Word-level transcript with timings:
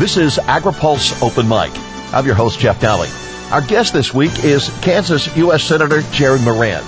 This 0.00 0.16
is 0.16 0.38
AgriPulse 0.38 1.22
Open 1.22 1.46
Mic. 1.46 1.70
I'm 2.14 2.24
your 2.24 2.34
host, 2.34 2.58
Jeff 2.58 2.80
Nalley. 2.80 3.10
Our 3.52 3.60
guest 3.60 3.92
this 3.92 4.14
week 4.14 4.32
is 4.42 4.70
Kansas 4.80 5.36
U.S. 5.36 5.62
Senator 5.62 6.00
Jerry 6.10 6.40
Moran. 6.40 6.82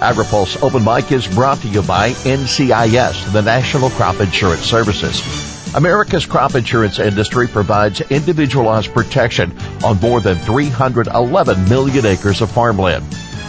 AgriPulse 0.00 0.62
Open 0.62 0.84
Mic 0.84 1.10
is 1.12 1.26
brought 1.26 1.60
to 1.60 1.68
you 1.68 1.80
by 1.80 2.10
NCIS, 2.10 3.32
the 3.32 3.40
National 3.40 3.88
Crop 3.88 4.20
Insurance 4.20 4.64
Services. 4.64 5.74
America's 5.74 6.26
crop 6.26 6.54
insurance 6.54 6.98
industry 6.98 7.48
provides 7.48 8.02
individualized 8.02 8.92
protection 8.92 9.58
on 9.82 9.98
more 10.00 10.20
than 10.20 10.36
311 10.36 11.68
million 11.70 12.04
acres 12.04 12.42
of 12.42 12.50
farmland. 12.50 13.02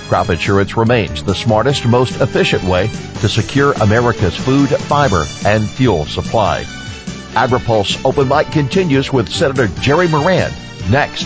Crop 0.08 0.30
insurance 0.30 0.78
remains 0.78 1.22
the 1.26 1.36
smartest, 1.36 1.86
most 1.86 2.22
efficient 2.22 2.64
way 2.64 2.88
to 3.20 3.28
secure 3.28 3.74
America's 3.82 4.38
food, 4.38 4.70
fiber, 4.70 5.26
and 5.46 5.68
fuel 5.68 6.06
supply. 6.06 6.66
AgriPulse 7.34 8.04
Open 8.06 8.28
Mic 8.28 8.52
continues 8.52 9.12
with 9.12 9.28
Senator 9.28 9.68
Jerry 9.82 10.08
Moran 10.08 10.52
next. 10.90 11.26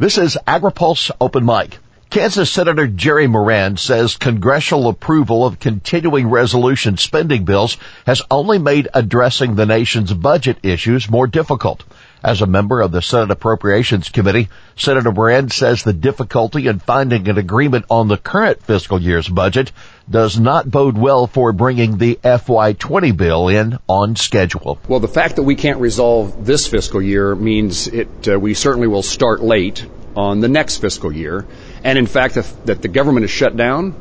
This 0.00 0.16
is 0.16 0.38
AgriPulse 0.46 1.10
Open 1.20 1.44
Mic. 1.44 1.76
Kansas 2.08 2.48
Senator 2.48 2.86
Jerry 2.86 3.26
Moran 3.26 3.76
says 3.76 4.16
congressional 4.16 4.86
approval 4.86 5.44
of 5.44 5.58
continuing 5.58 6.30
resolution 6.30 6.96
spending 6.96 7.44
bills 7.44 7.78
has 8.06 8.22
only 8.30 8.60
made 8.60 8.86
addressing 8.94 9.56
the 9.56 9.66
nation's 9.66 10.14
budget 10.14 10.58
issues 10.62 11.10
more 11.10 11.26
difficult. 11.26 11.82
As 12.22 12.42
a 12.42 12.46
member 12.46 12.80
of 12.80 12.90
the 12.90 13.00
Senate 13.00 13.30
Appropriations 13.30 14.08
Committee, 14.08 14.48
Senator 14.76 15.12
Moran 15.12 15.50
says 15.50 15.84
the 15.84 15.92
difficulty 15.92 16.66
in 16.66 16.80
finding 16.80 17.28
an 17.28 17.38
agreement 17.38 17.84
on 17.88 18.08
the 18.08 18.16
current 18.16 18.60
fiscal 18.62 19.00
year's 19.00 19.28
budget 19.28 19.70
does 20.10 20.38
not 20.38 20.68
bode 20.68 20.98
well 20.98 21.28
for 21.28 21.52
bringing 21.52 21.96
the 21.96 22.18
FY20 22.24 23.16
bill 23.16 23.48
in 23.48 23.78
on 23.88 24.16
schedule. 24.16 24.80
Well, 24.88 24.98
the 24.98 25.06
fact 25.06 25.36
that 25.36 25.44
we 25.44 25.54
can't 25.54 25.78
resolve 25.78 26.44
this 26.44 26.66
fiscal 26.66 27.00
year 27.00 27.36
means 27.36 27.86
it, 27.86 28.28
uh, 28.28 28.38
we 28.38 28.54
certainly 28.54 28.88
will 28.88 29.04
start 29.04 29.40
late 29.40 29.86
on 30.16 30.40
the 30.40 30.48
next 30.48 30.78
fiscal 30.78 31.12
year. 31.12 31.46
And 31.84 31.96
in 31.96 32.06
fact, 32.06 32.34
that 32.34 32.82
the 32.82 32.88
government 32.88 33.24
is 33.24 33.30
shut 33.30 33.56
down 33.56 33.94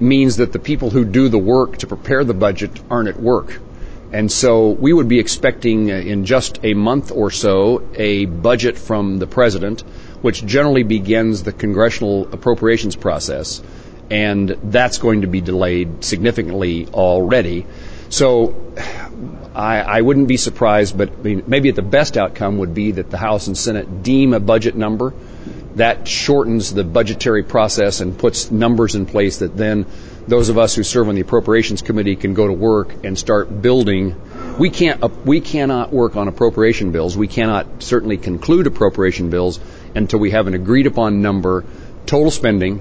means 0.00 0.36
that 0.36 0.52
the 0.52 0.60
people 0.60 0.90
who 0.90 1.04
do 1.04 1.28
the 1.28 1.38
work 1.38 1.78
to 1.78 1.88
prepare 1.88 2.22
the 2.22 2.34
budget 2.34 2.70
aren't 2.88 3.08
at 3.08 3.18
work. 3.18 3.58
And 4.12 4.32
so 4.32 4.70
we 4.70 4.92
would 4.92 5.08
be 5.08 5.18
expecting 5.18 5.90
uh, 5.90 5.94
in 5.94 6.24
just 6.24 6.60
a 6.62 6.74
month 6.74 7.12
or 7.12 7.30
so 7.30 7.86
a 7.94 8.24
budget 8.24 8.78
from 8.78 9.18
the 9.18 9.26
president, 9.26 9.82
which 10.22 10.44
generally 10.44 10.82
begins 10.82 11.42
the 11.42 11.52
congressional 11.52 12.32
appropriations 12.32 12.96
process. 12.96 13.62
And 14.10 14.48
that's 14.64 14.98
going 14.98 15.20
to 15.20 15.26
be 15.26 15.42
delayed 15.42 16.02
significantly 16.02 16.86
already. 16.88 17.66
So 18.08 18.72
I, 19.54 19.80
I 19.80 20.00
wouldn't 20.00 20.28
be 20.28 20.38
surprised, 20.38 20.96
but 20.96 21.22
maybe 21.22 21.70
the 21.72 21.82
best 21.82 22.16
outcome 22.16 22.58
would 22.58 22.72
be 22.72 22.92
that 22.92 23.10
the 23.10 23.18
House 23.18 23.48
and 23.48 23.58
Senate 23.58 24.02
deem 24.02 24.32
a 24.32 24.40
budget 24.40 24.74
number 24.74 25.12
that 25.74 26.08
shortens 26.08 26.72
the 26.72 26.84
budgetary 26.84 27.42
process 27.42 28.00
and 28.00 28.18
puts 28.18 28.50
numbers 28.50 28.94
in 28.94 29.04
place 29.04 29.38
that 29.38 29.56
then 29.56 29.84
those 30.28 30.50
of 30.50 30.58
us 30.58 30.74
who 30.74 30.82
serve 30.82 31.08
on 31.08 31.14
the 31.14 31.22
appropriations 31.22 31.80
committee 31.80 32.14
can 32.14 32.34
go 32.34 32.46
to 32.46 32.52
work 32.52 33.04
and 33.04 33.18
start 33.18 33.62
building. 33.62 34.14
We 34.58 34.68
can't, 34.68 35.02
uh, 35.02 35.08
we 35.24 35.40
cannot 35.40 35.90
work 35.92 36.16
on 36.16 36.28
appropriation 36.28 36.92
bills. 36.92 37.16
We 37.16 37.28
cannot 37.28 37.82
certainly 37.82 38.18
conclude 38.18 38.66
appropriation 38.66 39.30
bills 39.30 39.58
until 39.94 40.18
we 40.18 40.30
have 40.32 40.46
an 40.46 40.54
agreed 40.54 40.86
upon 40.86 41.22
number, 41.22 41.64
total 42.04 42.30
spending, 42.30 42.80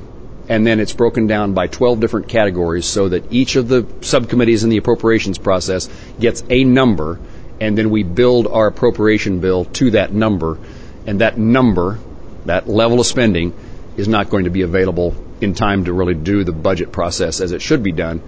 and 0.50 0.68
then 0.68 0.82
it's 0.82 0.94
broken 0.94 1.28
down 1.28 1.54
by 1.54 1.68
12 1.68 2.02
different 2.02 2.28
categories 2.28 2.86
so 2.86 3.10
that 3.10 3.32
each 3.32 3.56
of 3.56 3.70
the 3.70 3.86
subcommittees 4.02 4.64
in 4.64 4.70
the 4.70 4.78
appropriations 4.78 5.38
process 5.38 5.90
gets 6.20 6.44
a 6.50 6.66
number, 6.66 7.20
and 7.62 7.78
then 7.78 7.90
we 7.90 8.04
build 8.04 8.48
our 8.48 8.68
appropriation 8.68 9.40
bill 9.40 9.64
to 9.66 9.92
that 9.92 10.12
number, 10.12 10.60
and 11.06 11.22
that 11.22 11.38
number 11.38 12.00
that 12.46 12.68
level 12.68 13.00
of 13.00 13.06
spending 13.06 13.54
is 13.98 14.08
not 14.08 14.30
going 14.30 14.46
to 14.46 14.50
be 14.50 14.62
available 14.62 15.16
in 15.42 15.54
time 15.54 15.86
to 15.86 15.94
really 15.94 16.14
do 16.14 16.44
the 16.44 16.52
budget 16.52 16.92
process 16.92 17.42
as 17.42 17.52
it 17.52 17.62
should 17.62 17.84
be 17.84 17.92
done 17.92 18.22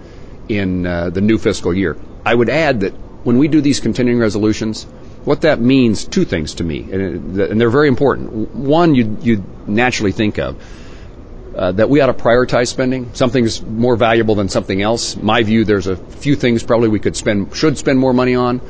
in 0.48 0.86
uh, 0.86 1.10
the 1.10 1.20
new 1.20 1.38
fiscal 1.38 1.74
year. 1.74 1.96
I 2.24 2.34
would 2.34 2.48
add 2.48 2.80
that 2.80 2.92
when 3.24 3.38
we 3.38 3.48
do 3.48 3.60
these 3.60 3.80
continuing 3.80 4.18
resolutions, 4.18 4.84
what 5.24 5.42
that 5.42 5.60
means, 5.60 6.04
two 6.04 6.24
things 6.24 6.54
to 6.54 6.64
me, 6.64 6.80
and, 6.90 7.38
and 7.38 7.60
they're 7.60 7.70
very 7.70 7.88
important. 7.88 8.54
One, 8.54 8.94
you, 8.94 9.18
you 9.20 9.44
naturally 9.66 10.12
think 10.12 10.38
of 10.38 10.56
uh, 11.54 11.72
that 11.72 11.90
we 11.90 12.00
ought 12.00 12.06
to 12.06 12.14
prioritize 12.14 12.68
spending. 12.68 13.12
Something's 13.14 13.60
more 13.62 13.96
valuable 13.96 14.34
than 14.34 14.48
something 14.48 14.80
else. 14.80 15.16
My 15.16 15.42
view, 15.42 15.64
there's 15.64 15.86
a 15.86 15.96
few 15.96 16.36
things 16.36 16.62
probably 16.62 16.88
we 16.88 17.00
could 17.00 17.16
spend, 17.16 17.54
should 17.54 17.76
spend 17.76 17.98
more 17.98 18.14
money 18.14 18.34
on. 18.34 18.60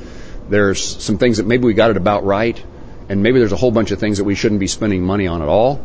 There's 0.49 1.03
some 1.03 1.19
things 1.19 1.37
that 1.37 1.47
maybe 1.47 1.65
we 1.65 1.75
got 1.75 1.91
it 1.91 1.97
about 1.97 2.25
right 2.25 2.61
and 3.11 3.25
maybe 3.25 3.41
there's 3.41 3.51
a 3.51 3.57
whole 3.57 3.73
bunch 3.73 3.91
of 3.91 3.99
things 3.99 4.19
that 4.19 4.25
we 4.25 4.37
shouldn't 4.37 4.61
be 4.61 4.69
spending 4.69 5.05
money 5.05 5.27
on 5.27 5.43
at 5.43 5.49
all. 5.49 5.85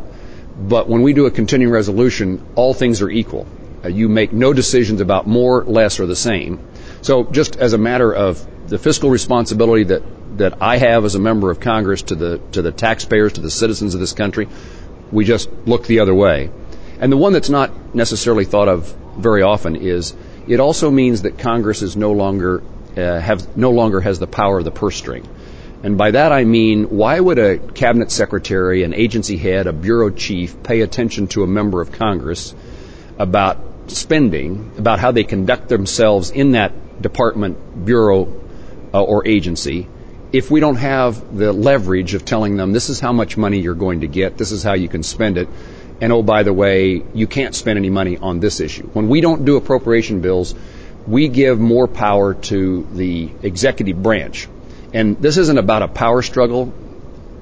But 0.57 0.87
when 0.87 1.01
we 1.01 1.13
do 1.13 1.25
a 1.25 1.31
continuing 1.31 1.73
resolution, 1.73 2.45
all 2.55 2.73
things 2.73 3.01
are 3.01 3.09
equal. 3.09 3.47
Uh, 3.83 3.89
you 3.89 4.07
make 4.07 4.31
no 4.31 4.53
decisions 4.53 5.01
about 5.01 5.27
more, 5.27 5.63
less, 5.65 5.99
or 5.99 6.05
the 6.05 6.15
same. 6.15 6.59
So 7.01 7.25
just 7.25 7.57
as 7.57 7.73
a 7.73 7.77
matter 7.77 8.13
of 8.13 8.45
the 8.67 8.77
fiscal 8.77 9.09
responsibility 9.09 9.83
that, 9.85 10.01
that 10.37 10.61
I 10.61 10.77
have 10.77 11.05
as 11.05 11.15
a 11.15 11.19
member 11.19 11.51
of 11.51 11.59
Congress 11.59 12.01
to 12.03 12.15
the, 12.15 12.41
to 12.53 12.61
the 12.61 12.71
taxpayers, 12.71 13.33
to 13.33 13.41
the 13.41 13.51
citizens 13.51 13.93
of 13.93 13.99
this 13.99 14.13
country, 14.13 14.47
we 15.11 15.25
just 15.25 15.49
look 15.65 15.85
the 15.85 15.99
other 15.99 16.15
way. 16.15 16.49
And 16.99 17.11
the 17.11 17.17
one 17.17 17.33
that's 17.33 17.49
not 17.49 17.93
necessarily 17.93 18.45
thought 18.45 18.69
of 18.69 18.95
very 19.17 19.41
often 19.41 19.75
is 19.75 20.15
it 20.47 20.59
also 20.59 20.89
means 20.89 21.23
that 21.23 21.37
Congress 21.37 21.81
is 21.81 21.95
no 21.95 22.11
longer 22.11 22.63
uh, 22.97 23.19
have 23.19 23.57
no 23.57 23.71
longer 23.71 23.99
has 23.99 24.19
the 24.19 24.27
power 24.27 24.59
of 24.59 24.63
the 24.65 24.71
purse 24.71 24.95
string. 24.95 25.27
And 25.85 25.99
by 25.99 26.09
that 26.09 26.31
I 26.31 26.45
mean, 26.45 26.85
why 26.85 27.19
would 27.19 27.37
a 27.37 27.59
cabinet 27.59 28.09
secretary, 28.09 28.81
an 28.81 28.95
agency 28.95 29.37
head, 29.37 29.67
a 29.67 29.71
bureau 29.71 30.09
chief 30.09 30.63
pay 30.63 30.81
attention 30.81 31.27
to 31.27 31.43
a 31.43 31.47
member 31.47 31.79
of 31.79 31.91
Congress 31.91 32.55
about 33.19 33.59
spending, 33.91 34.71
about 34.79 34.97
how 34.97 35.11
they 35.11 35.23
conduct 35.23 35.69
themselves 35.69 36.31
in 36.31 36.53
that 36.53 36.73
department, 37.03 37.85
bureau, 37.85 38.23
uh, 38.95 39.03
or 39.03 39.27
agency, 39.27 39.87
if 40.33 40.49
we 40.49 40.59
don't 40.59 40.77
have 40.77 41.37
the 41.37 41.53
leverage 41.53 42.15
of 42.15 42.25
telling 42.25 42.57
them 42.57 42.71
this 42.71 42.89
is 42.89 42.99
how 42.99 43.13
much 43.13 43.37
money 43.37 43.59
you're 43.59 43.75
going 43.75 43.99
to 43.99 44.07
get, 44.07 44.39
this 44.39 44.51
is 44.51 44.63
how 44.63 44.73
you 44.73 44.89
can 44.89 45.03
spend 45.03 45.37
it, 45.37 45.47
and 46.01 46.11
oh, 46.11 46.23
by 46.23 46.41
the 46.41 46.51
way, 46.51 47.03
you 47.13 47.27
can't 47.27 47.53
spend 47.53 47.77
any 47.77 47.91
money 47.91 48.17
on 48.17 48.39
this 48.39 48.59
issue. 48.59 48.87
When 48.93 49.07
we 49.07 49.21
don't 49.21 49.45
do 49.45 49.55
appropriation 49.55 50.21
bills, 50.21 50.55
we 51.05 51.27
give 51.27 51.59
more 51.59 51.87
power 51.87 52.33
to 52.33 52.87
the 52.91 53.29
executive 53.43 54.01
branch 54.01 54.47
and 54.95 55.21
this 55.21 55.35
isn't 55.35 55.57
about 55.57 55.81
a 55.81 55.89
power 55.89 56.21
struggle. 56.21 56.73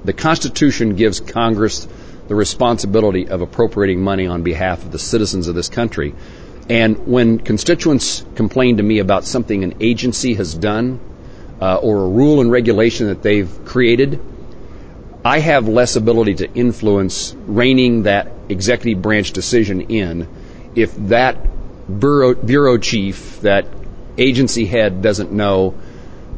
The 0.03 0.11
Constitution 0.11 0.95
gives 0.95 1.19
Congress 1.19 1.87
the 2.27 2.33
responsibility 2.33 3.27
of 3.29 3.41
appropriating 3.41 4.01
money 4.01 4.25
on 4.25 4.41
behalf 4.41 4.83
of 4.83 4.91
the 4.91 4.97
citizens 4.97 5.47
of 5.47 5.53
this 5.53 5.69
country. 5.69 6.15
And 6.67 7.05
when 7.05 7.37
constituents 7.37 8.25
complain 8.33 8.77
to 8.77 8.83
me 8.83 8.97
about 8.97 9.25
something 9.25 9.63
an 9.63 9.75
agency 9.81 10.33
has 10.33 10.55
done 10.55 10.99
uh, 11.61 11.75
or 11.75 12.05
a 12.05 12.09
rule 12.09 12.41
and 12.41 12.51
regulation 12.51 13.07
that 13.07 13.21
they've 13.21 13.65
created, 13.65 14.19
I 15.23 15.37
have 15.37 15.67
less 15.67 15.95
ability 15.95 16.35
to 16.35 16.51
influence 16.51 17.35
reining 17.45 18.03
that 18.03 18.31
executive 18.49 19.03
branch 19.03 19.31
decision 19.31 19.81
in 19.81 20.27
if 20.73 20.95
that 21.09 21.37
bureau, 21.99 22.33
bureau 22.33 22.79
chief, 22.79 23.41
that 23.41 23.67
agency 24.17 24.65
head 24.65 25.03
doesn't 25.03 25.31
know 25.31 25.75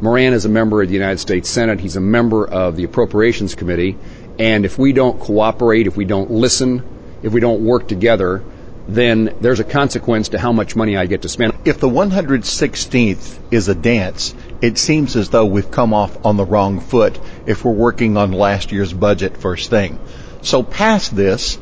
Moran 0.01 0.33
is 0.33 0.45
a 0.45 0.49
member 0.49 0.81
of 0.81 0.89
the 0.89 0.93
United 0.93 1.19
States 1.19 1.49
Senate. 1.49 1.79
He's 1.79 1.95
a 1.95 2.01
member 2.01 2.45
of 2.45 2.75
the 2.75 2.83
Appropriations 2.83 3.55
Committee. 3.55 3.97
And 4.37 4.65
if 4.65 4.77
we 4.77 4.91
don't 4.91 5.19
cooperate, 5.19 5.87
if 5.87 5.95
we 5.95 6.03
don't 6.03 6.31
listen, 6.31 6.83
if 7.23 7.31
we 7.31 7.39
don't 7.39 7.63
work 7.63 7.87
together, 7.87 8.43
then 8.87 9.35
there's 9.39 9.61
a 9.61 9.63
consequence 9.63 10.29
to 10.29 10.39
how 10.39 10.51
much 10.51 10.75
money 10.75 10.97
I 10.97 11.05
get 11.05 11.21
to 11.21 11.29
spend. 11.29 11.53
If 11.63 11.79
the 11.79 11.87
116th 11.87 13.39
is 13.51 13.69
a 13.69 13.75
dance, 13.75 14.35
it 14.61 14.77
seems 14.77 15.15
as 15.15 15.29
though 15.29 15.45
we've 15.45 15.71
come 15.71 15.93
off 15.93 16.25
on 16.25 16.35
the 16.35 16.45
wrong 16.45 16.81
foot 16.81 17.17
if 17.45 17.63
we're 17.63 17.71
working 17.71 18.17
on 18.17 18.31
last 18.33 18.71
year's 18.71 18.93
budget 18.93 19.37
first 19.37 19.69
thing. 19.69 19.99
So 20.41 20.61
past 20.61 21.15
this, 21.15 21.55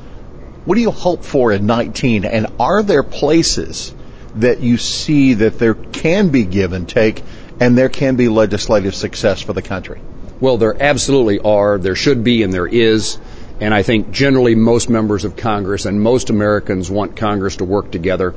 what 0.65 0.75
do 0.75 0.81
you 0.81 0.91
hope 0.91 1.23
for 1.23 1.51
in 1.51 1.65
19? 1.67 2.25
And 2.25 2.47
are 2.59 2.81
there 2.81 3.03
places 3.03 3.93
that 4.35 4.61
you 4.61 4.77
see 4.77 5.35
that 5.35 5.59
there 5.59 5.75
can 5.75 6.29
be 6.29 6.43
give 6.43 6.73
and 6.73 6.89
take 6.89 7.21
and 7.59 7.77
there 7.77 7.89
can 7.89 8.15
be 8.15 8.29
legislative 8.29 8.95
success 8.95 9.41
for 9.41 9.53
the 9.53 9.61
country? 9.61 10.01
Well, 10.39 10.57
there 10.57 10.75
absolutely 10.81 11.39
are. 11.39 11.77
There 11.77 11.95
should 11.95 12.23
be, 12.23 12.43
and 12.43 12.53
there 12.53 12.67
is. 12.67 13.17
And 13.61 13.73
I 13.73 13.83
think 13.83 14.11
generally 14.11 14.55
most 14.55 14.89
members 14.89 15.23
of 15.23 15.37
Congress 15.37 15.85
and 15.85 16.01
most 16.01 16.29
Americans 16.29 16.91
want 16.91 17.15
Congress 17.15 17.57
to 17.57 17.65
work 17.65 17.91
together. 17.91 18.33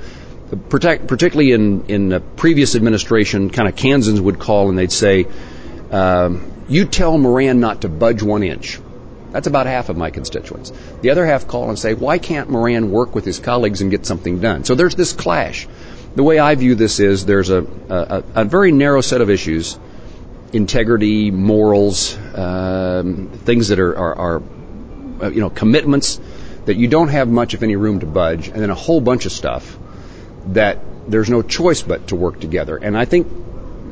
Protect, 0.68 1.08
particularly 1.08 1.52
in, 1.52 1.86
in 1.86 2.08
the 2.10 2.20
previous 2.20 2.76
administration, 2.76 3.50
kind 3.50 3.68
of 3.68 3.74
Kansans 3.74 4.20
would 4.20 4.38
call 4.38 4.68
and 4.68 4.78
they'd 4.78 4.92
say, 4.92 5.26
um, 5.90 6.52
you 6.68 6.84
tell 6.84 7.18
Moran 7.18 7.58
not 7.58 7.82
to 7.82 7.88
budge 7.88 8.22
one 8.22 8.42
inch. 8.42 8.78
That's 9.32 9.48
about 9.48 9.66
half 9.66 9.88
of 9.88 9.96
my 9.96 10.10
constituents. 10.10 10.72
The 11.00 11.10
other 11.10 11.26
half 11.26 11.48
call 11.48 11.68
and 11.68 11.78
say, 11.78 11.94
why 11.94 12.18
can't 12.18 12.48
Moran 12.48 12.90
work 12.90 13.14
with 13.14 13.24
his 13.24 13.38
colleagues 13.38 13.80
and 13.80 13.90
get 13.90 14.06
something 14.06 14.38
done? 14.40 14.64
So 14.64 14.74
there's 14.74 14.94
this 14.94 15.12
clash. 15.12 15.66
The 16.16 16.22
way 16.22 16.38
I 16.38 16.54
view 16.54 16.74
this 16.74 16.98
is 16.98 17.26
there's 17.26 17.50
a, 17.50 17.58
a, 17.90 18.24
a 18.36 18.44
very 18.44 18.72
narrow 18.72 19.02
set 19.02 19.20
of 19.20 19.30
issues 19.30 19.78
integrity, 20.52 21.30
morals, 21.30 22.16
um, 22.34 23.28
things 23.44 23.68
that 23.68 23.78
are, 23.78 23.94
are, 23.96 24.14
are 24.14 24.42
uh, 25.22 25.28
you 25.28 25.40
know, 25.40 25.50
commitments 25.50 26.18
that 26.64 26.76
you 26.76 26.88
don't 26.88 27.08
have 27.08 27.28
much, 27.28 27.52
if 27.52 27.62
any, 27.62 27.76
room 27.76 28.00
to 28.00 28.06
budge, 28.06 28.48
and 28.48 28.56
then 28.56 28.70
a 28.70 28.74
whole 28.74 29.00
bunch 29.00 29.26
of 29.26 29.32
stuff 29.32 29.76
that 30.48 30.78
there's 31.06 31.28
no 31.28 31.42
choice 31.42 31.82
but 31.82 32.08
to 32.08 32.16
work 32.16 32.40
together. 32.40 32.76
And 32.76 32.96
I 32.96 33.04
think 33.04 33.26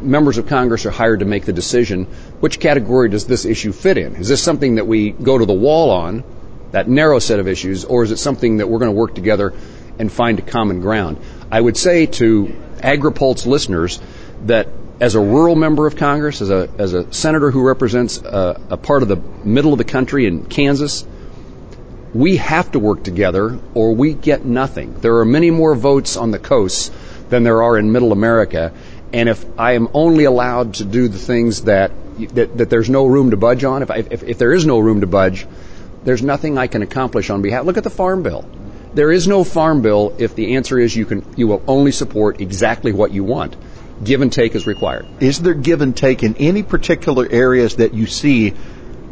members 0.03 0.38
of 0.38 0.47
Congress 0.47 0.87
are 0.87 0.91
hired 0.91 1.21
to 1.21 1.26
make 1.26 1.44
the 1.44 1.53
decision 1.53 2.06
which 2.41 2.59
category 2.61 3.11
does 3.11 3.26
this 3.26 3.44
issue 3.44 3.73
fit 3.73 3.99
in? 3.99 4.17
Is 4.17 4.29
this 4.29 4.43
something 4.43 4.76
that 4.76 4.87
we 4.87 5.11
go 5.11 5.37
to 5.37 5.44
the 5.44 5.53
wall 5.53 5.91
on, 5.91 6.25
that 6.71 6.88
narrow 6.88 7.19
set 7.19 7.38
of 7.38 7.49
issues, 7.49 7.85
or 7.85 8.03
is 8.03 8.11
it 8.11 8.19
something 8.19 8.59
that 8.59 8.69
we're 8.69 8.79
going 8.79 8.91
to 8.91 8.97
work 8.97 9.15
together 9.15 9.53
and 9.99 10.11
find 10.11 10.38
a 10.38 10.43
common 10.43 10.81
ground? 10.81 11.19
I 11.50 11.61
would 11.61 11.76
say 11.76 12.06
to 12.06 12.46
AgriPulse 12.79 13.46
listeners 13.46 14.00
that 14.46 14.69
as 15.00 15.14
a 15.14 15.20
rural 15.20 15.56
member 15.56 15.87
of 15.87 15.96
Congress, 15.96 16.41
as 16.41 16.50
a, 16.50 16.69
as 16.79 16.94
a 16.94 17.12
senator 17.12 17.50
who 17.50 17.67
represents 17.67 18.19
a, 18.19 18.61
a 18.70 18.76
part 18.76 19.02
of 19.02 19.08
the 19.08 19.17
middle 19.44 19.73
of 19.73 19.79
the 19.79 19.85
country 19.85 20.26
in 20.26 20.44
Kansas, 20.46 21.05
we 22.14 22.37
have 22.37 22.70
to 22.73 22.79
work 22.79 23.02
together 23.02 23.58
or 23.75 23.94
we 23.94 24.14
get 24.14 24.44
nothing. 24.44 24.94
There 25.00 25.17
are 25.19 25.25
many 25.25 25.50
more 25.50 25.75
votes 25.75 26.17
on 26.17 26.31
the 26.31 26.38
coasts 26.38 26.91
than 27.29 27.43
there 27.43 27.62
are 27.62 27.76
in 27.76 27.90
middle 27.90 28.12
America. 28.12 28.73
And 29.12 29.29
if 29.29 29.44
I 29.58 29.73
am 29.73 29.88
only 29.94 30.25
allowed 30.25 30.75
to 30.75 30.85
do 30.85 31.08
the 31.08 31.19
things 31.19 31.62
that, 31.62 31.90
that, 32.35 32.56
that 32.58 32.70
there's 32.70 32.88
no 32.88 33.06
room 33.06 33.31
to 33.31 33.37
budge 33.37 33.64
on, 33.64 33.82
if, 33.82 33.90
I, 33.90 33.97
if, 34.11 34.23
if 34.23 34.38
there 34.38 34.52
is 34.52 34.64
no 34.64 34.79
room 34.79 35.00
to 35.00 35.06
budge, 35.08 35.47
there's 36.05 36.23
nothing 36.23 36.56
I 36.56 36.69
can 36.69 36.82
accomplish 36.82 37.31
on 37.31 37.43
behalf. 37.43 37.64
Look 37.64 37.76
at 37.76 37.85
the 37.85 37.90
farm 37.90 38.23
bill. 38.23 38.44
There 38.94 39.11
is 39.11 39.26
no 39.26 39.44
farm 39.44 39.82
bill 39.82 40.14
if 40.19 40.35
the 40.35 40.55
answer 40.55 40.79
is 40.79 40.94
you 40.94 41.05
can, 41.05 41.25
you 41.37 41.49
will 41.49 41.62
only 41.67 41.93
support 41.93 42.41
exactly 42.41 42.93
what 42.93 43.12
you 43.12 43.25
want 43.25 43.56
give 44.02 44.23
and 44.23 44.32
take 44.32 44.55
is 44.55 44.67
required. 44.67 45.06
Is 45.20 45.41
there 45.41 45.55
give 45.55 45.81
and 45.81 45.96
take 45.96 46.23
in 46.23 46.37
any 46.37 46.62
particular 46.62 47.26
areas 47.31 47.76
that 47.76 47.94
you 47.94 48.06
see 48.06 48.55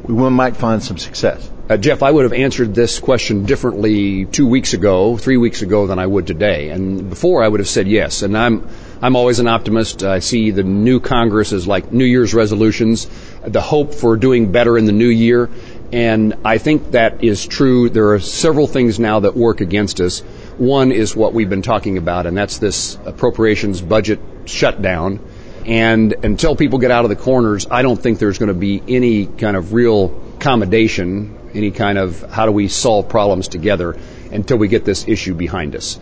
we 0.04 0.30
might 0.30 0.56
find 0.56 0.82
some 0.82 0.98
success? 0.98 1.48
Uh, 1.68 1.76
Jeff, 1.76 2.02
I 2.02 2.10
would 2.10 2.24
have 2.24 2.32
answered 2.32 2.74
this 2.74 2.98
question 2.98 3.44
differently 3.44 4.26
two 4.26 4.46
weeks 4.46 4.74
ago, 4.74 5.16
three 5.16 5.36
weeks 5.36 5.62
ago 5.62 5.86
than 5.86 5.98
I 5.98 6.06
would 6.06 6.26
today. 6.26 6.70
And 6.70 7.08
before 7.08 7.42
I 7.42 7.48
would 7.48 7.60
have 7.60 7.68
said 7.68 7.86
yes. 7.86 8.22
And 8.22 8.36
I'm, 8.36 8.68
I'm 9.00 9.14
always 9.14 9.38
an 9.38 9.46
optimist. 9.46 10.02
I 10.02 10.18
see 10.18 10.50
the 10.50 10.64
new 10.64 10.98
Congress 10.98 11.52
as 11.52 11.66
like 11.66 11.92
New 11.92 12.04
Year's 12.04 12.34
resolutions, 12.34 13.08
the 13.44 13.60
hope 13.60 13.94
for 13.94 14.16
doing 14.16 14.50
better 14.50 14.76
in 14.76 14.86
the 14.86 14.92
new 14.92 15.08
year. 15.08 15.48
And 15.92 16.34
I 16.44 16.56
think 16.56 16.92
that 16.92 17.22
is 17.22 17.46
true. 17.46 17.90
There 17.90 18.12
are 18.12 18.20
several 18.20 18.66
things 18.66 18.98
now 18.98 19.20
that 19.20 19.36
work 19.36 19.60
against 19.60 20.00
us. 20.00 20.20
One 20.56 20.90
is 20.90 21.14
what 21.14 21.34
we've 21.34 21.50
been 21.50 21.62
talking 21.62 21.98
about, 21.98 22.26
and 22.26 22.36
that's 22.36 22.58
this 22.58 22.96
appropriations 23.04 23.82
budget 23.82 24.18
shutdown. 24.46 25.20
And 25.66 26.12
until 26.24 26.56
people 26.56 26.78
get 26.78 26.90
out 26.90 27.04
of 27.04 27.10
the 27.10 27.16
corners, 27.16 27.66
I 27.70 27.82
don't 27.82 28.00
think 28.00 28.18
there's 28.18 28.38
going 28.38 28.48
to 28.48 28.54
be 28.54 28.82
any 28.88 29.26
kind 29.26 29.56
of 29.56 29.74
real 29.74 30.20
accommodation, 30.38 31.38
any 31.54 31.70
kind 31.70 31.98
of 31.98 32.22
how 32.22 32.46
do 32.46 32.52
we 32.52 32.68
solve 32.68 33.08
problems 33.08 33.48
together 33.48 33.96
until 34.32 34.56
we 34.56 34.68
get 34.68 34.84
this 34.84 35.06
issue 35.06 35.34
behind 35.34 35.76
us. 35.76 36.00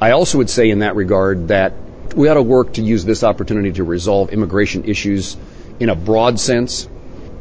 I 0.00 0.12
also 0.12 0.38
would 0.38 0.50
say 0.50 0.70
in 0.70 0.78
that 0.78 0.96
regard 0.96 1.48
that 1.48 1.74
we 2.14 2.28
ought 2.28 2.34
to 2.34 2.42
work 2.42 2.74
to 2.74 2.82
use 2.82 3.04
this 3.04 3.22
opportunity 3.24 3.72
to 3.72 3.84
resolve 3.84 4.30
immigration 4.30 4.84
issues 4.84 5.36
in 5.80 5.88
a 5.88 5.96
broad 5.96 6.38
sense. 6.38 6.88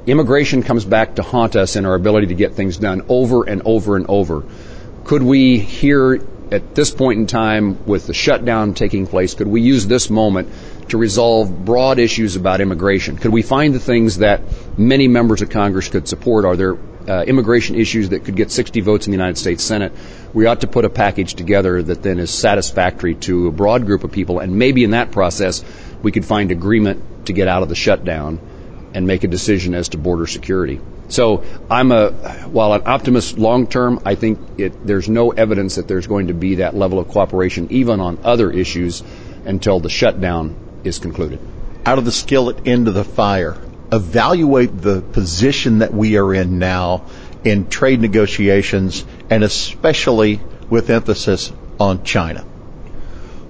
Immigration 0.07 0.63
comes 0.63 0.83
back 0.83 1.15
to 1.15 1.21
haunt 1.21 1.56
us 1.56 1.75
in 1.75 1.86
our 1.86 1.94
ability 1.94 2.27
to 2.27 2.36
get 2.36 2.53
things 2.53 2.77
done 2.77 3.06
over 3.07 3.44
and 3.44 3.62
over 3.65 3.95
and 3.95 4.07
over. 4.09 4.44
Could 5.03 5.21
we 5.21 5.59
here 5.59 6.19
at 6.51 6.75
this 6.75 6.92
point 6.92 7.19
in 7.19 7.27
time, 7.27 7.86
with 7.86 8.07
the 8.07 8.13
shutdown 8.13 8.74
taking 8.74 9.07
place, 9.07 9.36
could 9.36 9.48
we 9.48 9.62
use 9.62 9.88
this 9.88 10.09
moment 10.09 10.50
to 10.89 10.98
resolve 10.98 11.63
broad 11.63 11.98
issues 11.98 12.36
about 12.36 12.59
immigration? 12.59 13.15
Could 13.15 13.31
we 13.31 13.42
find 13.42 13.74
the 13.74 13.80
things 13.80 14.18
that 14.18 14.42
many 14.77 15.07
members 15.07 15.42
of 15.42 15.50
Congress 15.50 15.88
could 15.88 16.09
support? 16.09 16.44
Are 16.44 16.57
there 16.57 16.77
uh, 17.07 17.24
immigration 17.24 17.75
issues 17.75 18.09
that 18.09 18.25
could 18.25 18.36
get 18.36 18.51
60 18.51 18.81
votes 18.81 19.07
in 19.07 19.12
the 19.12 19.18
United 19.18 19.38
States 19.38 19.63
Senate? 19.63 19.94
We 20.33 20.45
ought 20.45 20.62
to 20.62 20.68
put 20.68 20.83
a 20.83 20.89
package 20.89 21.36
together 21.36 21.81
that 21.81 22.03
then 22.03 22.19
is 22.19 22.31
satisfactory 22.31 23.15
to 23.15 23.48
a 23.48 23.51
broad 23.51 23.86
group 23.86 24.03
of 24.03 24.12
people, 24.12 24.39
and 24.39 24.57
maybe 24.57 24.83
in 24.83 24.92
that 24.92 25.12
process, 25.12 25.63
we 26.03 26.12
could 26.12 26.25
find 26.25 26.51
agreement 26.51 27.27
to 27.27 27.33
get 27.33 27.48
out 27.48 27.63
of 27.63 27.69
the 27.69 27.75
shutdown 27.75 28.39
and 28.94 29.08
make 29.08 29.24
a 29.24 29.28
decision 29.28 29.74
as 29.74 29.90
to 29.90 29.98
border 29.98 30.28
security. 30.28 30.80
So 31.08 31.44
I'm 31.70 31.92
a, 31.92 32.12
while 32.48 32.74
an 32.74 32.84
optimist 32.86 33.38
long 33.38 33.68
term, 33.68 34.02
I 34.06 34.16
think 34.16 34.40
it, 34.58 34.86
there's 34.86 35.10
no 35.10 35.32
evidence 35.32 35.76
that 35.76 35.88
there's 35.88 36.08
going 36.08 36.28
to 36.28 36.34
be 36.34 36.56
that 36.56 36.76
level 36.76 37.00
of 37.00 37.10
cooperation 37.10 37.68
even 37.72 38.00
on 38.00 38.20
other 38.24 38.52
issues 38.52 39.04
until 39.46 39.80
the 39.80 39.90
shutdown 39.90 40.56
is 40.84 41.00
concluded. 41.00 41.40
Out 41.86 41.98
of 41.98 42.06
the 42.06 42.12
skillet 42.12 42.68
into 42.68 42.92
the 42.92 43.04
fire. 43.04 43.58
Evaluate 43.92 44.82
the 44.82 45.02
position 45.02 45.80
that 45.80 45.94
we 45.94 46.18
are 46.18 46.34
in 46.34 46.60
now 46.60 47.08
in 47.44 47.68
trade 47.68 48.00
negotiations 48.00 49.04
and 49.30 49.44
especially 49.44 50.40
with 50.70 50.90
emphasis 50.90 51.52
on 51.80 52.04
China. 52.04 52.46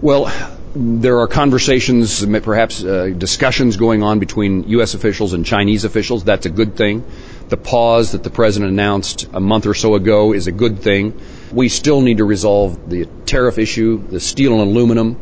Well, 0.01 0.31
there 0.73 1.19
are 1.19 1.27
conversations, 1.27 2.25
perhaps 2.25 2.83
uh, 2.83 3.09
discussions 3.17 3.75
going 3.75 4.03
on 4.03 4.19
between 4.19 4.69
U.S. 4.69 4.93
officials 4.93 5.33
and 5.33 5.45
Chinese 5.45 5.83
officials. 5.83 6.23
That's 6.23 6.45
a 6.45 6.49
good 6.49 6.77
thing. 6.77 7.05
The 7.49 7.57
pause 7.57 8.13
that 8.13 8.23
the 8.23 8.29
president 8.29 8.71
announced 8.71 9.27
a 9.33 9.41
month 9.41 9.65
or 9.65 9.73
so 9.73 9.95
ago 9.95 10.33
is 10.33 10.47
a 10.47 10.51
good 10.51 10.79
thing. 10.79 11.19
We 11.51 11.67
still 11.67 11.99
need 11.99 12.17
to 12.17 12.25
resolve 12.25 12.89
the 12.89 13.05
tariff 13.25 13.57
issue, 13.57 14.01
the 14.07 14.21
steel 14.21 14.53
and 14.53 14.61
aluminum. 14.61 15.19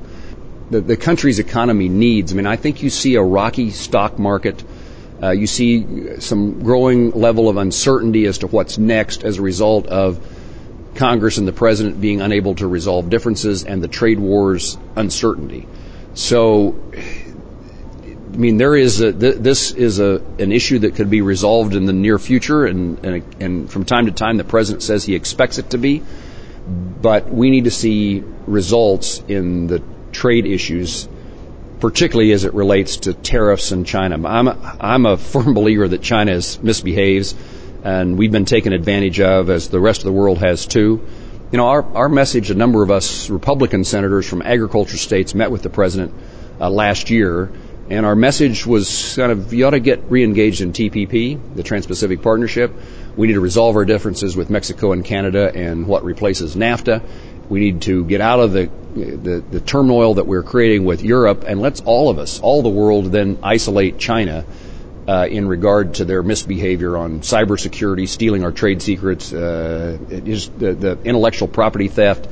The, 0.69 0.81
the 0.81 0.97
country's 0.97 1.39
economy 1.39 1.89
needs. 1.89 2.31
I 2.31 2.35
mean, 2.35 2.45
I 2.45 2.55
think 2.55 2.83
you 2.83 2.91
see 2.91 3.15
a 3.15 3.23
rocky 3.23 3.71
stock 3.71 4.19
market. 4.19 4.63
Uh, 5.21 5.31
you 5.31 5.47
see 5.47 6.19
some 6.19 6.61
growing 6.61 7.11
level 7.11 7.49
of 7.49 7.57
uncertainty 7.57 8.25
as 8.25 8.37
to 8.39 8.47
what's 8.47 8.77
next 8.77 9.23
as 9.23 9.39
a 9.39 9.41
result 9.41 9.87
of 9.87 10.23
Congress 10.99 11.37
and 11.37 11.47
the 11.47 11.53
president 11.53 12.01
being 12.01 12.19
unable 12.19 12.55
to 12.55 12.67
resolve 12.67 13.09
differences 13.09 13.63
and 13.63 13.81
the 13.81 13.87
trade 13.87 14.19
wars 14.19 14.77
uncertainty. 14.97 15.65
So 16.13 16.75
I 16.93 18.35
mean, 18.35 18.57
there 18.57 18.75
is 18.75 18.99
a, 18.99 19.13
th- 19.13 19.37
this 19.37 19.71
is 19.71 19.99
a, 19.99 20.21
an 20.37 20.51
issue 20.51 20.79
that 20.79 20.95
could 20.95 21.09
be 21.09 21.21
resolved 21.21 21.73
in 21.73 21.85
the 21.85 21.93
near 21.93 22.19
future, 22.19 22.65
and, 22.65 23.03
and, 23.05 23.23
and 23.41 23.71
from 23.71 23.85
time 23.85 24.05
to 24.05 24.11
time 24.11 24.37
the 24.37 24.43
president 24.43 24.83
says 24.83 25.05
he 25.05 25.15
expects 25.15 25.57
it 25.57 25.69
to 25.71 25.77
be, 25.77 26.03
but 27.01 27.29
we 27.29 27.49
need 27.49 27.63
to 27.63 27.71
see 27.71 28.21
results 28.45 29.23
in 29.27 29.67
the 29.67 29.81
trade 30.11 30.45
issues, 30.45 31.07
particularly 31.79 32.33
as 32.33 32.43
it 32.43 32.53
relates 32.53 32.97
to 32.97 33.13
tariffs 33.13 33.71
and 33.71 33.87
China. 33.87 34.15
I'm 34.27 34.47
a, 34.49 34.77
I'm 34.79 35.05
a 35.05 35.17
firm 35.17 35.53
believer 35.53 35.87
that 35.87 36.01
China 36.01 36.33
is, 36.33 36.61
misbehaves, 36.61 37.35
and 37.83 38.17
we've 38.17 38.31
been 38.31 38.45
taken 38.45 38.73
advantage 38.73 39.19
of, 39.19 39.49
as 39.49 39.69
the 39.69 39.79
rest 39.79 40.01
of 40.01 40.05
the 40.05 40.11
world 40.11 40.39
has 40.39 40.65
too. 40.65 41.05
You 41.51 41.57
know, 41.57 41.67
our, 41.67 41.83
our 41.95 42.09
message, 42.09 42.51
a 42.51 42.55
number 42.55 42.83
of 42.83 42.91
us 42.91 43.29
Republican 43.29 43.83
senators 43.83 44.27
from 44.27 44.41
agriculture 44.41 44.97
states 44.97 45.33
met 45.33 45.51
with 45.51 45.63
the 45.63 45.69
president 45.69 46.13
uh, 46.59 46.69
last 46.69 47.09
year 47.09 47.51
and 47.89 48.05
our 48.05 48.15
message 48.15 48.67
was 48.67 49.15
kind 49.15 49.31
of, 49.31 49.51
you 49.51 49.65
ought 49.65 49.71
to 49.71 49.79
get 49.79 50.11
re-engaged 50.11 50.61
in 50.61 50.73
TPP, 50.73 51.55
the 51.55 51.63
Trans-Pacific 51.63 52.21
Partnership. 52.21 52.71
We 53.17 53.25
need 53.25 53.33
to 53.33 53.39
resolve 53.39 53.75
our 53.75 53.85
differences 53.85 54.37
with 54.37 54.51
Mexico 54.51 54.91
and 54.91 55.03
Canada 55.03 55.51
and 55.53 55.87
what 55.87 56.03
replaces 56.03 56.55
NAFTA. 56.55 57.01
We 57.49 57.59
need 57.59 57.81
to 57.83 58.05
get 58.05 58.21
out 58.21 58.39
of 58.39 58.51
the, 58.53 58.69
the, 58.93 59.43
the 59.49 59.59
turmoil 59.59 60.15
that 60.15 60.27
we're 60.27 60.43
creating 60.43 60.85
with 60.85 61.01
Europe, 61.01 61.45
and 61.47 61.61
let's 61.61 61.81
all 61.81 62.11
of 62.11 62.19
us, 62.19 62.39
all 62.39 62.61
the 62.61 62.69
world, 62.69 63.05
then 63.05 63.39
isolate 63.41 63.97
China 63.97 64.45
uh, 65.09 65.25
in 65.25 65.47
regard 65.47 65.95
to 65.95 66.05
their 66.05 66.21
misbehavior 66.21 66.95
on 66.95 67.21
cybersecurity, 67.21 68.07
stealing 68.07 68.43
our 68.43 68.51
trade 68.51 68.79
secrets, 68.79 69.33
uh, 69.33 69.97
the, 70.07 70.75
the 70.75 70.99
intellectual 71.03 71.47
property 71.47 71.87
theft, 71.87 72.27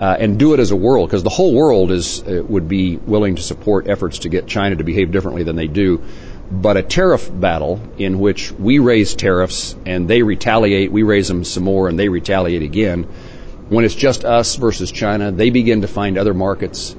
uh, 0.00 0.16
and 0.18 0.36
do 0.36 0.52
it 0.52 0.58
as 0.58 0.72
a 0.72 0.76
world, 0.76 1.08
because 1.08 1.22
the 1.22 1.30
whole 1.30 1.54
world 1.54 1.92
is 1.92 2.20
uh, 2.24 2.42
would 2.48 2.66
be 2.66 2.96
willing 2.96 3.36
to 3.36 3.42
support 3.42 3.88
efforts 3.88 4.20
to 4.20 4.28
get 4.28 4.48
China 4.48 4.74
to 4.74 4.82
behave 4.82 5.12
differently 5.12 5.44
than 5.44 5.54
they 5.54 5.68
do. 5.68 6.02
But 6.50 6.76
a 6.76 6.82
tariff 6.82 7.30
battle 7.32 7.80
in 7.98 8.18
which 8.18 8.50
we 8.50 8.80
raise 8.80 9.14
tariffs 9.14 9.76
and 9.86 10.08
they 10.08 10.22
retaliate, 10.22 10.90
we 10.90 11.04
raise 11.04 11.28
them 11.28 11.44
some 11.44 11.62
more 11.62 11.88
and 11.88 11.96
they 11.96 12.08
retaliate 12.08 12.62
again. 12.62 13.04
When 13.68 13.84
it's 13.84 13.94
just 13.94 14.24
us 14.24 14.56
versus 14.56 14.90
China, 14.90 15.30
they 15.30 15.50
begin 15.50 15.82
to 15.82 15.88
find 15.88 16.18
other 16.18 16.34
markets. 16.34 16.96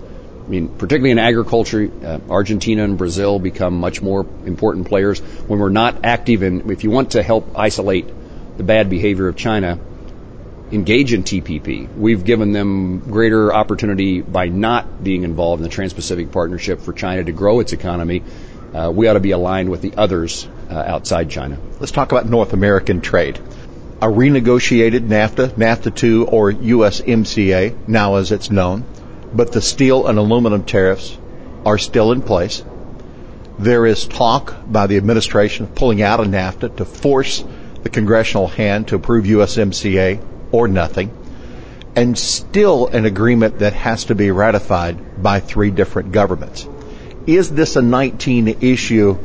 I 0.50 0.52
mean, 0.52 0.68
particularly 0.68 1.12
in 1.12 1.20
agriculture, 1.20 1.92
uh, 2.04 2.20
Argentina 2.28 2.84
and 2.84 2.98
Brazil 2.98 3.38
become 3.38 3.76
much 3.76 4.02
more 4.02 4.26
important 4.48 4.88
players 4.88 5.20
when 5.20 5.60
we're 5.60 5.70
not 5.70 6.04
active 6.04 6.42
in. 6.42 6.72
If 6.72 6.84
you 6.84 6.90
want 6.90 7.12
to 7.12 7.22
help 7.22 7.52
isolate 7.56 8.08
the 8.58 8.64
bad 8.64 8.90
behavior 8.90 9.28
of 9.28 9.36
China, 9.36 9.80
engage 10.72 11.14
in 11.14 11.22
TPP. 11.22 11.96
We've 11.96 12.26
given 12.26 12.52
them 12.52 12.98
greater 12.98 13.54
opportunity 13.54 14.22
by 14.22 14.48
not 14.48 15.04
being 15.04 15.22
involved 15.22 15.60
in 15.60 15.70
the 15.70 15.70
Trans-Pacific 15.70 16.32
Partnership 16.32 16.82
for 16.82 16.94
China 16.94 17.24
to 17.24 17.32
grow 17.32 17.60
its 17.60 17.72
economy. 17.72 18.24
Uh, 18.74 18.92
we 18.92 19.08
ought 19.08 19.14
to 19.14 19.20
be 19.20 19.32
aligned 19.32 19.70
with 19.70 19.84
the 19.84 19.94
others 19.98 20.48
uh, 20.68 20.74
outside 20.74 21.30
China. 21.30 21.60
Let's 21.80 21.92
talk 21.92 22.12
about 22.12 22.28
North 22.28 22.54
American 22.54 23.02
trade. 23.02 23.38
A 24.02 24.08
renegotiated 24.08 25.02
NAFTA, 25.02 25.50
NAFTA 25.50 25.96
2, 25.96 26.26
or 26.26 26.52
USMCA, 26.52 27.88
now 27.88 28.16
as 28.16 28.32
it's 28.32 28.50
known, 28.50 28.84
but 29.34 29.52
the 29.52 29.62
steel 29.62 30.08
and 30.08 30.18
aluminum 30.18 30.64
tariffs 30.64 31.18
are 31.66 31.78
still 31.78 32.12
in 32.12 32.22
place. 32.22 32.64
There 33.58 33.86
is 33.86 34.08
talk 34.08 34.56
by 34.68 34.88
the 34.88 34.98
administration 34.98 35.66
of 35.66 35.76
pulling 35.76 36.02
out 36.02 36.20
of 36.20 36.28
NAFTA 36.28 36.78
to 36.78 36.86
force 36.86 37.44
the 37.84 37.90
congressional 37.90 38.48
hand 38.48 38.88
to 38.88 38.96
approve 38.96 39.26
USMCA 39.26 40.22
or 40.52 40.68
nothing, 40.68 41.12
and 41.96 42.18
still 42.18 42.88
an 42.88 43.06
agreement 43.06 43.60
that 43.60 43.74
has 43.74 44.06
to 44.06 44.16
be 44.16 44.32
ratified 44.32 45.22
by 45.22 45.40
three 45.40 45.72
different 45.72 46.12
governments. 46.12 46.68
Is 47.28 47.52
this 47.52 47.76
a 47.76 47.82
19 47.82 48.60
issue, 48.62 49.18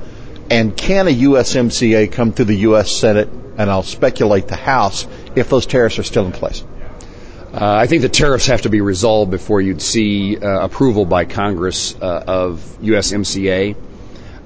and 0.50 0.76
can 0.76 1.08
a 1.08 1.14
USMCA 1.14 2.10
come 2.12 2.32
through 2.32 2.46
the 2.46 2.56
U.S. 2.68 2.90
Senate, 2.90 3.28
and 3.56 3.70
I'll 3.70 3.82
speculate 3.82 4.48
the 4.48 4.56
House, 4.56 5.06
if 5.34 5.48
those 5.48 5.66
tariffs 5.66 5.98
are 5.98 6.02
still 6.02 6.26
in 6.26 6.32
place? 6.32 6.64
Uh, 7.54 7.76
I 7.76 7.86
think 7.86 8.02
the 8.02 8.08
tariffs 8.08 8.46
have 8.46 8.62
to 8.62 8.68
be 8.68 8.80
resolved 8.80 9.30
before 9.30 9.60
you'd 9.60 9.80
see 9.80 10.36
uh, 10.36 10.64
approval 10.64 11.04
by 11.04 11.24
Congress 11.24 11.94
uh, 11.94 12.24
of 12.26 12.58
USMCA. 12.82 13.76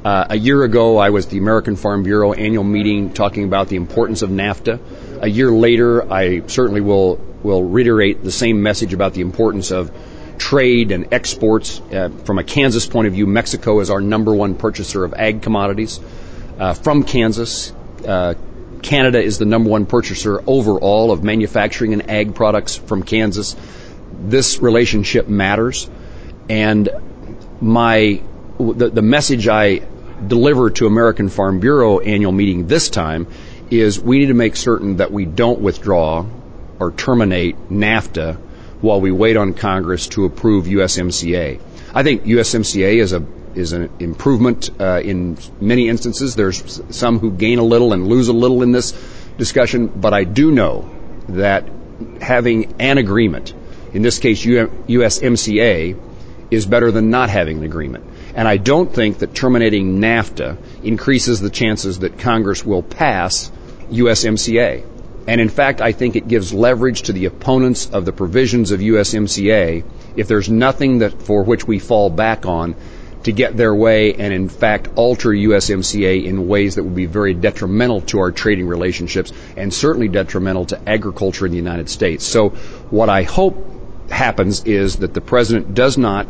Uh, 0.05 0.27
a 0.29 0.37
year 0.37 0.63
ago, 0.63 0.99
I 0.99 1.09
was 1.09 1.25
at 1.25 1.31
the 1.31 1.39
American 1.39 1.77
Farm 1.77 2.03
Bureau 2.03 2.35
annual 2.35 2.65
meeting 2.65 3.15
talking 3.15 3.45
about 3.45 3.69
the 3.69 3.77
importance 3.77 4.21
of 4.21 4.29
NAFTA. 4.29 5.23
A 5.23 5.27
year 5.27 5.51
later, 5.51 6.13
I 6.13 6.47
certainly 6.49 6.83
will 6.83 7.17
will 7.43 7.65
reiterate 7.65 8.23
the 8.25 8.31
same 8.31 8.63
message 8.63 8.93
about 8.93 9.15
the 9.15 9.23
importance 9.23 9.71
of 9.71 9.91
trade 10.37 10.93
and 10.93 11.11
exports. 11.11 11.81
Uh, 11.91 12.11
from 12.25 12.39
a 12.39 12.45
Kansas 12.45 12.87
point 12.87 13.07
of 13.07 13.15
view, 13.15 13.27
Mexico 13.27 13.81
is 13.81 13.89
our 13.89 14.03
number 14.03 14.35
one 14.35 14.55
purchaser 14.55 15.03
of 15.05 15.15
ag 15.15 15.41
commodities. 15.41 15.99
Uh, 16.59 16.75
from 16.75 17.05
Kansas, 17.05 17.73
Canada 18.83 19.23
is 19.23 19.39
the 19.39 19.45
number 19.45 19.71
one 19.71 19.87
purchaser 19.87 20.43
overall 20.47 21.11
of 21.11 21.23
manufacturing 21.23 21.93
and 21.93 22.11
ag 22.11 22.35
products 22.35 22.77
from 22.77 23.03
Kansas. 23.03 23.57
This 24.21 24.59
relationship 24.59 25.29
matters, 25.29 25.89
and 26.49 26.89
my 27.61 28.23
the, 28.59 28.91
the 28.91 29.03
message 29.03 29.47
I 29.49 29.83
deliver 30.27 30.71
to 30.71 30.87
American 30.87 31.29
Farm 31.29 31.61
Bureau 31.61 32.01
annual 32.01 32.33
meeting 32.33 32.67
this 32.67 32.89
time 32.91 33.29
is 33.71 34.01
we 34.01 34.19
need 34.19 34.27
to 34.27 34.35
make 34.35 34.57
certain 34.57 34.97
that 34.97 35.13
we 35.13 35.25
don't 35.25 35.61
withdraw 35.61 36.27
or 36.81 36.93
terminate 36.93 37.57
NAFTA 37.71 38.37
while 38.81 39.01
we 39.01 39.13
wait 39.13 39.37
on 39.37 39.55
Congress 39.55 40.09
to 40.09 40.25
approve 40.25 40.65
USMCA. 40.67 41.61
I 41.95 42.03
think 42.03 42.25
USMCA 42.25 42.97
is 42.97 43.13
a 43.13 43.21
is 43.59 43.73
an 43.73 43.91
improvement 43.99 44.71
uh, 44.81 45.01
in 45.03 45.37
many 45.61 45.89
instances. 45.89 46.37
There's 46.37 46.81
some 46.91 47.19
who 47.19 47.33
gain 47.33 47.59
a 47.59 47.63
little 47.63 47.93
and 47.93 48.07
lose 48.07 48.29
a 48.29 48.33
little 48.33 48.63
in 48.63 48.73
this 48.73 48.93
discussion, 49.37 49.89
but 49.89 50.15
I 50.15 50.25
do 50.25 50.51
know 50.51 50.89
that 51.29 51.69
having 52.21 52.81
an 52.81 52.99
agreement, 52.99 53.53
in 53.93 54.03
this 54.03 54.19
case 54.19 54.45
USMCA, 54.45 56.01
is 56.51 56.67
better 56.67 56.91
than 56.91 57.11
not 57.11 57.29
having 57.29 57.59
an 57.59 57.65
agreement. 57.65 58.05
And 58.35 58.47
I 58.47 58.57
don't 58.57 58.93
think 58.93 59.19
that 59.19 59.35
terminating 59.35 59.99
NAFTA 59.99 60.57
increases 60.85 61.41
the 61.41 61.51
chances 61.51 61.99
that 62.01 62.19
Congress 62.19 62.65
will 62.65 62.83
pass 62.83 63.51
USMCA. 63.91 64.85
And 65.27 65.43
in 65.43 65.51
fact, 65.51 65.83
I 65.83 65.93
think 65.93 66.17
it 66.17 66.27
gives 66.27 66.55
leverage 66.55 67.03
to 67.03 67.13
the 67.13 67.27
opponents 67.27 67.91
of 67.91 68.07
the 68.07 68.13
provisions 68.13 68.71
of 68.71 68.81
USMCA 68.81 69.85
if 70.17 70.27
there's 70.27 70.49
nothing 70.49 70.99
that 70.99 71.21
for 71.23 71.43
which 71.43 71.67
we 71.67 71.79
fall 71.79 72.09
back 72.09 72.47
on 72.47 72.75
to 73.29 73.33
get 73.33 73.55
their 73.59 73.75
way 73.75 74.15
and 74.15 74.33
in 74.33 74.49
fact 74.49 74.89
alter 74.97 75.29
USMCA 75.29 76.25
in 76.25 76.49
ways 76.49 76.77
that 76.77 76.85
would 76.85 76.95
be 76.95 77.05
very 77.05 77.35
detrimental 77.35 78.01
to 78.01 78.21
our 78.21 78.33
trading 78.33 78.67
relationships 78.67 79.35
and 79.55 79.73
certainly 79.73 80.09
detrimental 80.09 80.65
to 80.65 80.89
agriculture 80.89 81.45
in 81.45 81.53
the 81.53 81.59
United 81.59 81.91
States. 81.91 82.25
So 82.25 82.49
what 82.89 83.11
I 83.11 83.25
hope 83.25 84.11
happens 84.11 84.65
is 84.65 84.97
that 84.97 85.13
the 85.13 85.21
president 85.21 85.75
does 85.75 85.99
not 85.99 86.27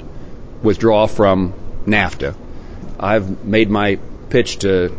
withdraw 0.65 1.07
from 1.07 1.55
NAFTA. 1.87 2.35
I've 2.99 3.45
made 3.45 3.71
my 3.71 4.01
pitch 4.29 4.59
to 4.59 4.91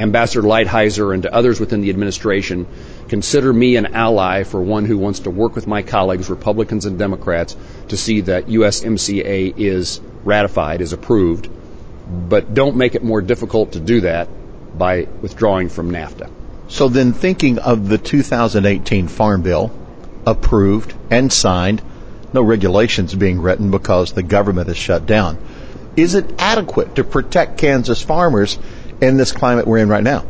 Ambassador 0.00 0.42
Lighthizer 0.42 1.12
and 1.12 1.22
to 1.24 1.34
others 1.34 1.60
within 1.60 1.82
the 1.82 1.90
administration. 1.90 2.66
Consider 3.08 3.52
me 3.52 3.76
an 3.76 3.86
ally 3.94 4.44
for 4.44 4.60
one 4.62 4.86
who 4.86 4.96
wants 4.96 5.20
to 5.20 5.30
work 5.30 5.54
with 5.54 5.66
my 5.66 5.82
colleagues, 5.82 6.30
Republicans 6.30 6.86
and 6.86 6.98
Democrats, 6.98 7.56
to 7.88 7.96
see 7.96 8.22
that 8.22 8.46
USMCA 8.46 9.54
is 9.58 10.00
ratified, 10.24 10.80
is 10.80 10.92
approved, 10.92 11.48
but 12.28 12.54
don't 12.54 12.76
make 12.76 12.94
it 12.94 13.04
more 13.04 13.20
difficult 13.20 13.72
to 13.72 13.80
do 13.80 14.00
that 14.00 14.28
by 14.78 15.06
withdrawing 15.20 15.68
from 15.68 15.90
NAFTA. 15.90 16.30
So 16.68 16.88
then, 16.88 17.12
thinking 17.12 17.58
of 17.58 17.88
the 17.88 17.98
2018 17.98 19.08
Farm 19.08 19.42
Bill, 19.42 19.70
approved 20.26 20.94
and 21.10 21.32
signed, 21.32 21.82
no 22.32 22.42
regulations 22.42 23.14
being 23.14 23.42
written 23.42 23.70
because 23.70 24.12
the 24.12 24.22
government 24.22 24.68
is 24.68 24.76
shut 24.76 25.04
down 25.04 25.36
is 25.96 26.14
it 26.14 26.32
adequate 26.38 26.94
to 26.94 27.04
protect 27.04 27.58
Kansas 27.58 28.00
farmers 28.00 28.58
in 29.00 29.16
this 29.16 29.32
climate 29.32 29.66
we're 29.66 29.78
in 29.78 29.88
right 29.88 30.02
now? 30.02 30.24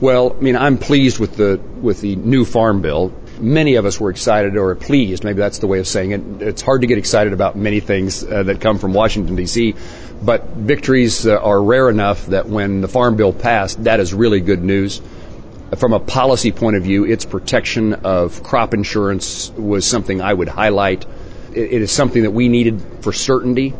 Well, 0.00 0.36
I 0.36 0.40
mean, 0.40 0.56
I'm 0.56 0.78
pleased 0.78 1.18
with 1.18 1.36
the 1.36 1.60
with 1.80 2.00
the 2.00 2.16
new 2.16 2.44
farm 2.44 2.82
bill. 2.82 3.12
Many 3.40 3.76
of 3.76 3.86
us 3.86 4.00
were 4.00 4.10
excited 4.10 4.56
or 4.56 4.74
pleased. 4.74 5.24
Maybe 5.24 5.38
that's 5.38 5.58
the 5.58 5.66
way 5.66 5.78
of 5.78 5.86
saying 5.86 6.10
it. 6.12 6.42
It's 6.42 6.62
hard 6.62 6.80
to 6.82 6.86
get 6.86 6.98
excited 6.98 7.32
about 7.32 7.56
many 7.56 7.80
things 7.80 8.24
uh, 8.24 8.44
that 8.44 8.60
come 8.60 8.78
from 8.78 8.92
Washington 8.94 9.36
D.C., 9.36 9.74
but 10.22 10.44
victories 10.48 11.26
uh, 11.26 11.36
are 11.36 11.62
rare 11.62 11.88
enough 11.88 12.26
that 12.26 12.46
when 12.46 12.80
the 12.80 12.88
farm 12.88 13.16
bill 13.16 13.32
passed, 13.32 13.84
that 13.84 14.00
is 14.00 14.12
really 14.12 14.40
good 14.40 14.62
news. 14.62 15.00
From 15.76 15.92
a 15.92 16.00
policy 16.00 16.50
point 16.50 16.76
of 16.76 16.82
view, 16.82 17.04
its 17.04 17.24
protection 17.24 17.94
of 17.94 18.42
crop 18.42 18.74
insurance 18.74 19.50
was 19.50 19.86
something 19.86 20.20
I 20.20 20.32
would 20.32 20.48
highlight. 20.48 21.04
it, 21.52 21.72
it 21.74 21.82
is 21.82 21.92
something 21.92 22.22
that 22.22 22.30
we 22.30 22.48
needed 22.48 22.80
for 23.02 23.12
certainty 23.12 23.74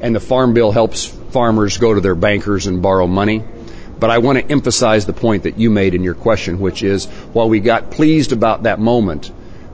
and 0.00 0.14
the 0.14 0.20
Farm 0.20 0.54
Bill 0.54 0.72
helps 0.72 1.06
farmers 1.06 1.78
go 1.78 1.94
to 1.94 2.00
their 2.00 2.14
bankers 2.14 2.66
and 2.66 2.82
borrow 2.82 3.06
money. 3.06 3.44
But 4.00 4.10
I 4.10 4.18
want 4.18 4.38
to 4.38 4.50
emphasize 4.50 5.04
the 5.04 5.12
point 5.12 5.42
that 5.42 5.58
you 5.58 5.70
made 5.70 5.94
in 5.94 6.02
your 6.02 6.14
question, 6.14 6.58
which 6.58 6.82
is 6.82 7.06
while 7.34 7.48
we 7.48 7.60
got 7.60 7.90
pleased 7.90 8.32
about 8.32 8.62
that 8.62 8.80
moment, 8.80 9.30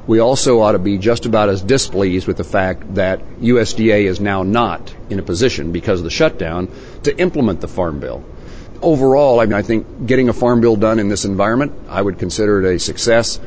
we 0.06 0.18
also 0.18 0.61
ought 0.61 0.73
to 0.73 0.80
be 0.80 0.99
just 0.99 1.26
about 1.26 1.49
as 1.49 1.62
displeased 1.62 2.26
with 2.26 2.37
the 2.37 2.45
fact 2.45 2.97
that 2.97 3.21
USDA 3.40 4.04
is 4.04 4.21
now 4.21 4.42
not 4.42 4.95
in 5.11 5.18
a 5.18 5.23
position 5.23 5.73
because 5.73 6.00
of 6.00 6.04
the 6.04 6.11
shutdown 6.11 6.68
to 7.04 7.16
implement 7.18 7.61
the 7.61 7.68
Farm 7.68 8.00
Bill. 8.00 8.25
Overall, 8.83 9.40
I 9.40 9.47
mean, 9.47 9.54
I 9.54 9.62
think 9.62 10.06
getting 10.06 10.28
a 10.28 10.33
Farm 10.33 10.61
Bill 10.61 10.76
done 10.76 10.99
in 10.99 11.09
this 11.09 11.25
environment, 11.25 11.73
I 11.88 12.02
would 12.02 12.18
consider 12.18 12.64
it 12.64 12.76
a 12.76 12.78
success 12.78 13.40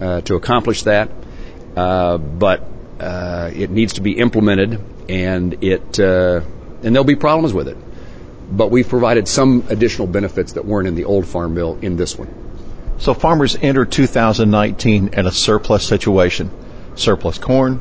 uh, 0.00 0.20
to 0.22 0.34
accomplish 0.34 0.82
that. 0.82 1.10
Uh, 1.76 2.18
but 2.18 2.68
uh, 3.00 3.50
it 3.54 3.70
needs 3.70 3.94
to 3.94 4.00
be 4.00 4.12
implemented, 4.12 4.80
and 5.08 5.64
it 5.64 5.98
uh, 5.98 6.40
and 6.82 6.94
there'll 6.94 7.04
be 7.04 7.16
problems 7.16 7.52
with 7.52 7.68
it. 7.68 7.76
But 8.50 8.70
we've 8.70 8.88
provided 8.88 9.26
some 9.26 9.64
additional 9.68 10.06
benefits 10.06 10.52
that 10.52 10.64
weren't 10.64 10.88
in 10.88 10.94
the 10.94 11.04
old 11.04 11.26
farm 11.26 11.54
bill 11.54 11.78
in 11.80 11.96
this 11.96 12.18
one. 12.18 12.28
So 12.98 13.14
farmers 13.14 13.56
enter 13.60 13.84
2019 13.84 15.10
in 15.12 15.26
a 15.26 15.32
surplus 15.32 15.84
situation, 15.84 16.50
surplus 16.94 17.38
corn, 17.38 17.80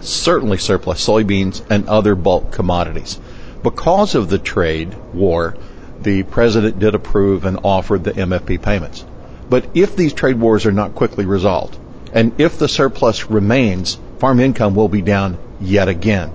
certainly 0.00 0.58
surplus 0.58 1.04
soybeans 1.04 1.62
and 1.70 1.88
other 1.88 2.14
bulk 2.14 2.52
commodities. 2.52 3.18
Because 3.62 4.14
of 4.14 4.28
the 4.28 4.38
trade 4.38 4.94
war, 5.12 5.56
the 6.00 6.22
president 6.24 6.78
did 6.78 6.94
approve 6.94 7.44
and 7.44 7.58
offered 7.64 8.04
the 8.04 8.12
MFP 8.12 8.62
payments. 8.62 9.04
But 9.48 9.66
if 9.74 9.96
these 9.96 10.12
trade 10.12 10.38
wars 10.38 10.66
are 10.66 10.72
not 10.72 10.94
quickly 10.94 11.26
resolved, 11.26 11.78
and 12.12 12.38
if 12.40 12.58
the 12.58 12.68
surplus 12.68 13.30
remains, 13.30 13.98
farm 14.18 14.40
income 14.40 14.74
will 14.74 14.88
be 14.88 15.02
down 15.02 15.38
yet 15.60 15.88
again. 15.88 16.32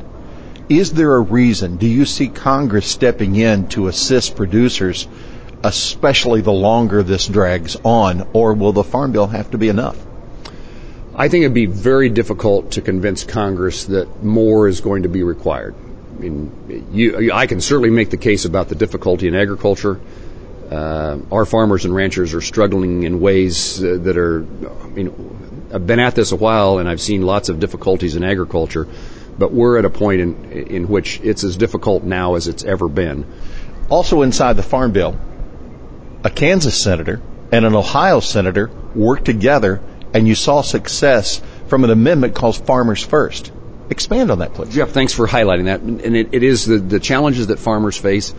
Is 0.71 0.93
there 0.93 1.17
a 1.17 1.19
reason? 1.19 1.75
Do 1.75 1.85
you 1.85 2.05
see 2.05 2.29
Congress 2.29 2.87
stepping 2.87 3.35
in 3.35 3.67
to 3.69 3.89
assist 3.89 4.37
producers, 4.37 5.05
especially 5.65 6.39
the 6.39 6.53
longer 6.53 7.03
this 7.03 7.27
drags 7.27 7.75
on, 7.83 8.25
or 8.31 8.53
will 8.53 8.71
the 8.71 8.85
Farm 8.85 9.11
Bill 9.11 9.27
have 9.27 9.51
to 9.51 9.57
be 9.57 9.67
enough? 9.67 9.97
I 11.13 11.27
think 11.27 11.43
it'd 11.43 11.53
be 11.53 11.65
very 11.65 12.07
difficult 12.07 12.71
to 12.71 12.81
convince 12.81 13.25
Congress 13.25 13.83
that 13.87 14.23
more 14.23 14.69
is 14.69 14.79
going 14.79 15.03
to 15.03 15.09
be 15.09 15.23
required. 15.23 15.75
I 16.15 16.21
mean, 16.21 16.87
you, 16.93 17.33
I 17.33 17.47
can 17.47 17.59
certainly 17.59 17.89
make 17.89 18.09
the 18.09 18.15
case 18.15 18.45
about 18.45 18.69
the 18.69 18.75
difficulty 18.75 19.27
in 19.27 19.35
agriculture. 19.35 19.99
Uh, 20.71 21.17
our 21.33 21.45
farmers 21.45 21.83
and 21.83 21.93
ranchers 21.93 22.33
are 22.33 22.39
struggling 22.39 23.03
in 23.03 23.19
ways 23.19 23.83
uh, 23.83 23.97
that 24.03 24.17
are, 24.17 24.45
I 24.83 24.87
mean, 24.87 25.67
I've 25.73 25.85
been 25.85 25.99
at 25.99 26.15
this 26.15 26.31
a 26.31 26.37
while 26.37 26.77
and 26.77 26.87
I've 26.87 27.01
seen 27.01 27.23
lots 27.23 27.49
of 27.49 27.59
difficulties 27.59 28.15
in 28.15 28.23
agriculture, 28.23 28.87
But 29.41 29.53
we're 29.53 29.79
at 29.79 29.85
a 29.85 29.89
point 29.89 30.21
in, 30.21 30.51
in 30.51 30.87
which 30.87 31.19
it's 31.23 31.43
as 31.43 31.57
difficult 31.57 32.03
now 32.03 32.35
as 32.35 32.47
it's 32.47 32.63
ever 32.63 32.87
been. 32.87 33.25
Also 33.89 34.21
inside 34.21 34.55
the 34.55 34.61
Farm 34.61 34.91
Bill, 34.91 35.19
a 36.23 36.29
Kansas 36.29 36.79
senator 36.79 37.19
and 37.51 37.65
an 37.65 37.73
Ohio 37.73 38.19
senator 38.19 38.69
worked 38.93 39.25
together 39.25 39.81
and 40.13 40.27
you 40.27 40.35
saw 40.35 40.61
success 40.61 41.41
from 41.65 41.83
an 41.83 41.89
amendment 41.89 42.35
called 42.35 42.55
Farmers 42.55 43.03
First. 43.03 43.51
Expand 43.89 44.29
on 44.29 44.37
that, 44.39 44.53
please. 44.53 44.75
Jeff, 44.75 44.91
thanks 44.91 45.11
for 45.11 45.25
highlighting 45.25 45.65
that. 45.65 45.81
And 45.81 46.15
it, 46.15 46.29
it 46.33 46.43
is 46.43 46.67
the, 46.67 46.77
the 46.77 46.99
challenges 46.99 47.47
that 47.47 47.57
farmers 47.57 47.97
face. 47.97 48.35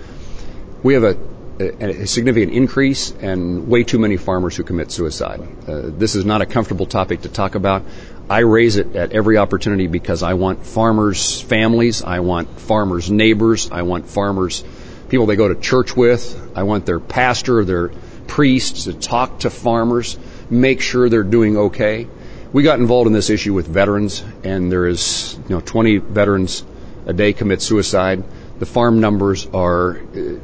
We 0.84 0.94
have 0.94 1.02
a, 1.02 1.18
a, 1.62 2.02
a, 2.02 2.06
significant 2.06 2.52
increase 2.52 3.10
and 3.10 3.68
way 3.68 3.84
too 3.84 3.98
many 3.98 4.16
farmers 4.16 4.56
who 4.56 4.64
commit 4.64 4.90
suicide. 4.90 5.40
Uh, 5.66 5.82
this 5.84 6.14
is 6.14 6.24
not 6.24 6.42
a 6.42 6.46
comfortable 6.46 6.86
topic 6.86 7.22
to 7.22 7.28
talk 7.28 7.54
about. 7.54 7.82
I 8.28 8.40
raise 8.40 8.76
it 8.76 8.96
at 8.96 9.12
every 9.12 9.36
opportunity 9.36 9.86
because 9.86 10.22
I 10.22 10.34
want 10.34 10.64
farmers' 10.64 11.40
families, 11.40 12.02
I 12.02 12.20
want 12.20 12.60
farmers' 12.60 13.10
neighbors, 13.10 13.70
I 13.70 13.82
want 13.82 14.08
farmers, 14.08 14.64
people 15.08 15.26
they 15.26 15.36
go 15.36 15.48
to 15.48 15.60
church 15.60 15.96
with, 15.96 16.52
I 16.54 16.62
want 16.62 16.86
their 16.86 17.00
pastor, 17.00 17.60
or 17.60 17.64
their 17.64 17.88
priests 18.26 18.84
to 18.84 18.94
talk 18.94 19.40
to 19.40 19.50
farmers, 19.50 20.18
make 20.48 20.80
sure 20.80 21.08
they're 21.08 21.22
doing 21.22 21.56
okay. 21.56 22.08
We 22.52 22.62
got 22.62 22.78
involved 22.78 23.06
in 23.06 23.12
this 23.12 23.30
issue 23.30 23.54
with 23.54 23.66
veterans, 23.66 24.24
and 24.44 24.70
there 24.70 24.86
is, 24.86 25.38
you 25.48 25.54
know, 25.54 25.60
20 25.60 25.98
veterans 25.98 26.64
a 27.06 27.12
day 27.12 27.32
commit 27.32 27.60
suicide. 27.60 28.24
The 28.62 28.66
farm 28.66 29.00
numbers 29.00 29.44
are 29.52 29.98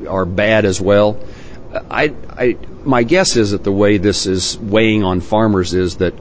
are 0.09 0.25
bad 0.25 0.65
as 0.65 0.81
well. 0.81 1.21
I, 1.89 2.13
I, 2.29 2.57
my 2.83 3.05
guess 3.05 3.37
is 3.37 3.53
that 3.53 3.63
the 3.63 3.71
way 3.71 3.99
this 3.99 4.27
is 4.27 4.59
weighing 4.59 5.05
on 5.05 5.21
farmers 5.21 5.73
is 5.73 5.99
that 5.99 6.15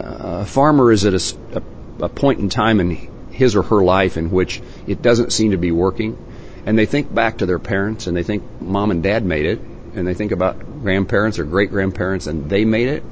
uh, 0.00 0.44
a 0.44 0.46
farmer 0.46 0.90
is 0.90 1.04
at 1.04 1.12
a, 1.12 1.36
a, 1.58 2.04
a 2.06 2.08
point 2.08 2.40
in 2.40 2.48
time 2.48 2.80
in 2.80 2.96
his 3.32 3.54
or 3.54 3.64
her 3.64 3.82
life 3.82 4.16
in 4.16 4.30
which 4.30 4.62
it 4.86 5.02
doesn't 5.02 5.34
seem 5.34 5.50
to 5.50 5.58
be 5.58 5.70
working, 5.70 6.16
and 6.64 6.78
they 6.78 6.86
think 6.86 7.14
back 7.14 7.36
to 7.36 7.44
their 7.44 7.58
parents 7.58 8.06
and 8.06 8.16
they 8.16 8.22
think 8.22 8.42
mom 8.58 8.90
and 8.90 9.02
dad 9.02 9.22
made 9.22 9.44
it, 9.44 9.60
and 9.94 10.06
they 10.06 10.14
think 10.14 10.32
about 10.32 10.80
grandparents 10.80 11.38
or 11.38 11.44
great 11.44 11.68
grandparents 11.68 12.28
and 12.28 12.48
they 12.48 12.64
made 12.64 12.88
it. 12.88 13.02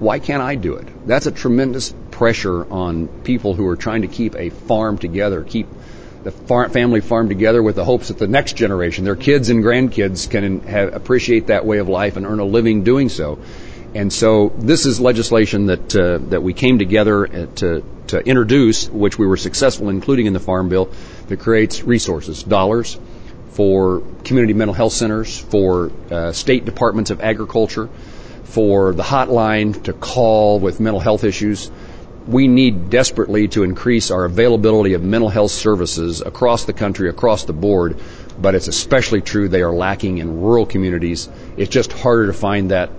Why 0.00 0.18
can't 0.18 0.42
I 0.42 0.56
do 0.56 0.74
it? 0.74 1.06
That's 1.06 1.26
a 1.26 1.30
tremendous 1.30 1.94
pressure 2.10 2.64
on 2.68 3.06
people 3.22 3.54
who 3.54 3.68
are 3.68 3.76
trying 3.76 4.02
to 4.02 4.08
keep 4.08 4.34
a 4.34 4.50
farm 4.50 4.98
together, 4.98 5.44
keep 5.44 5.68
the 6.24 6.32
family 6.70 7.00
farm 7.00 7.28
together 7.28 7.62
with 7.62 7.76
the 7.76 7.84
hopes 7.84 8.08
that 8.08 8.18
the 8.18 8.26
next 8.26 8.56
generation, 8.56 9.04
their 9.04 9.14
kids 9.14 9.50
and 9.50 9.62
grandkids, 9.62 10.28
can 10.28 10.60
have, 10.62 10.94
appreciate 10.94 11.48
that 11.48 11.66
way 11.66 11.78
of 11.78 11.88
life 11.88 12.16
and 12.16 12.26
earn 12.26 12.40
a 12.40 12.44
living 12.44 12.82
doing 12.82 13.10
so. 13.10 13.38
And 13.94 14.12
so 14.12 14.52
this 14.58 14.86
is 14.86 15.00
legislation 15.00 15.66
that 15.66 15.94
uh, 15.94 16.18
that 16.30 16.42
we 16.42 16.52
came 16.52 16.78
together 16.78 17.26
uh, 17.26 17.46
to 17.56 17.84
to 18.08 18.18
introduce, 18.18 18.88
which 18.88 19.18
we 19.18 19.26
were 19.26 19.36
successful 19.36 19.88
in 19.88 19.96
including 19.96 20.26
in 20.26 20.32
the 20.32 20.40
Farm 20.40 20.68
Bill, 20.68 20.90
that 21.28 21.38
creates 21.38 21.82
resources, 21.82 22.42
dollars, 22.42 22.98
for 23.50 24.02
community 24.24 24.52
mental 24.52 24.74
health 24.74 24.94
centers, 24.94 25.38
for 25.38 25.92
uh, 26.10 26.32
state 26.32 26.64
departments 26.64 27.10
of 27.10 27.20
agriculture, 27.20 27.88
for 28.44 28.94
the 28.94 29.02
hotline 29.02 29.80
to 29.84 29.92
call 29.92 30.58
with 30.58 30.80
mental 30.80 31.00
health 31.00 31.22
issues. 31.22 31.70
We 32.26 32.48
need 32.48 32.88
desperately 32.88 33.48
to 33.48 33.64
increase 33.64 34.10
our 34.10 34.24
availability 34.24 34.94
of 34.94 35.02
mental 35.02 35.28
health 35.28 35.50
services 35.50 36.22
across 36.22 36.64
the 36.64 36.72
country, 36.72 37.08
across 37.10 37.44
the 37.44 37.52
board, 37.52 38.00
but 38.40 38.54
it's 38.54 38.68
especially 38.68 39.20
true 39.20 39.48
they 39.48 39.62
are 39.62 39.74
lacking 39.74 40.18
in 40.18 40.40
rural 40.40 40.64
communities. 40.64 41.28
It's 41.56 41.70
just 41.70 41.92
harder 41.92 42.26
to 42.28 42.32
find 42.32 42.70
that 42.70 42.90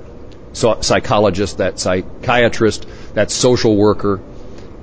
psychologist, 0.53 1.57
that 1.57 1.79
psychiatrist, 1.79 2.85
that 3.13 3.31
social 3.31 3.75
worker. 3.75 4.21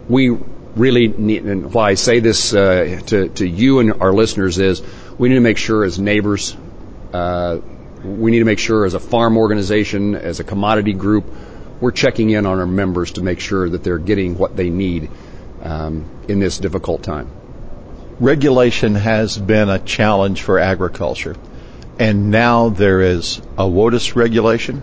We 0.09 0.31
really 0.75 1.09
need, 1.09 1.45
and 1.45 1.73
why 1.73 1.91
I 1.91 1.95
say 1.95 2.21
this 2.21 2.53
uh, 2.53 3.01
to, 3.07 3.29
to 3.29 3.47
you 3.47 3.79
and 3.79 3.95
our 4.03 4.13
listeners 4.13 4.59
is 4.59 4.83
we 5.19 5.29
need 5.29 5.37
to 5.37 5.41
make 5.41 5.59
sure 5.59 5.85
as 5.85 5.99
neighbors, 5.99 6.57
uh, 7.13 7.59
we 8.05 8.31
need 8.31 8.41
to 8.41 8.45
make 8.45 8.59
sure 8.59 8.85
as 8.85 8.95
a 8.95 9.01
farm 9.01 9.37
organization, 9.37 10.15
as 10.15 10.41
a 10.41 10.45
commodity 10.45 10.93
group, 10.93 11.25
we're 11.83 11.91
checking 11.91 12.31
in 12.31 12.47
on 12.47 12.59
our 12.59 12.67
members 12.67 13.13
to 13.13 13.23
make 13.23 13.41
sure 13.41 13.69
that 13.69 13.85
they're 13.85 13.99
getting 13.99 14.39
what 14.39 14.57
they 14.57 14.71
need 14.71 15.11
um, 15.63 16.09
in 16.29 16.41
this 16.41 16.57
difficult 16.57 17.03
time. 17.03 17.31
Regulation 18.19 18.95
has 18.95 19.37
been 19.37 19.69
a 19.69 19.79
challenge 19.79 20.41
for 20.43 20.59
agriculture, 20.59 21.37
and 21.99 22.31
now 22.31 22.71
there 22.71 23.03
is 23.03 23.39
a 23.59 23.65
WOTUS 23.65 24.17
regulation 24.17 24.83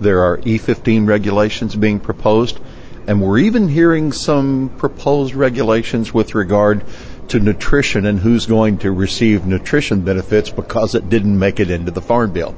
there 0.00 0.22
are 0.22 0.38
E15 0.38 1.08
regulations 1.08 1.74
being 1.74 1.98
proposed, 1.98 2.60
and 3.06 3.20
we're 3.20 3.38
even 3.38 3.68
hearing 3.68 4.12
some 4.12 4.70
proposed 4.78 5.34
regulations 5.34 6.14
with 6.14 6.34
regard 6.34 6.84
to 7.28 7.40
nutrition 7.40 8.06
and 8.06 8.18
who's 8.18 8.46
going 8.46 8.78
to 8.78 8.92
receive 8.92 9.44
nutrition 9.44 10.02
benefits 10.02 10.50
because 10.50 10.94
it 10.94 11.08
didn't 11.10 11.38
make 11.38 11.58
it 11.58 11.70
into 11.70 11.90
the 11.90 12.00
Farm 12.00 12.32
Bill. 12.32 12.54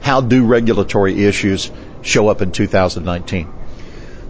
How 0.00 0.20
do 0.20 0.44
regulatory 0.44 1.24
issues 1.24 1.70
show 2.04 2.28
up 2.28 2.42
in 2.42 2.52
2019? 2.52 3.52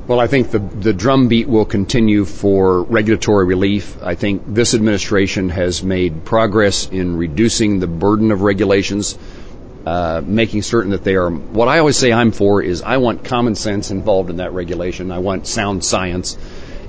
Well, 0.07 0.21
I 0.21 0.27
think 0.27 0.51
the, 0.51 0.59
the 0.59 0.93
drumbeat 0.93 1.49
will 1.49 1.65
continue 1.65 2.27
for 2.27 2.83
regulatory 2.83 3.47
relief. 3.47 4.03
I 4.03 4.15
think 4.15 4.43
this 4.47 4.75
administration 4.75 5.49
has 5.49 5.83
made 5.83 6.25
progress 6.27 6.87
in 6.89 7.17
reducing 7.17 7.81
the 7.81 7.87
burden 7.87 8.31
of 8.31 8.43
regulations 8.43 9.19
uh, 9.87 10.23
making 10.25 10.63
certain 10.63 10.93
that 10.93 11.05
they 11.05 11.15
are. 11.15 11.31
What 11.31 11.69
I 11.69 11.79
always 11.79 11.97
say 11.99 12.13
I'm 12.13 12.33
for 12.33 12.63
is 12.63 12.83
I 12.83 12.97
want 12.97 13.25
common 13.25 13.55
sense 13.55 13.91
involved 13.91 14.31
in 14.31 14.37
that 14.37 14.53
regulation. 14.53 15.11
I 15.13 15.19
want 15.19 15.47
sound 15.47 15.85
science, 15.85 16.39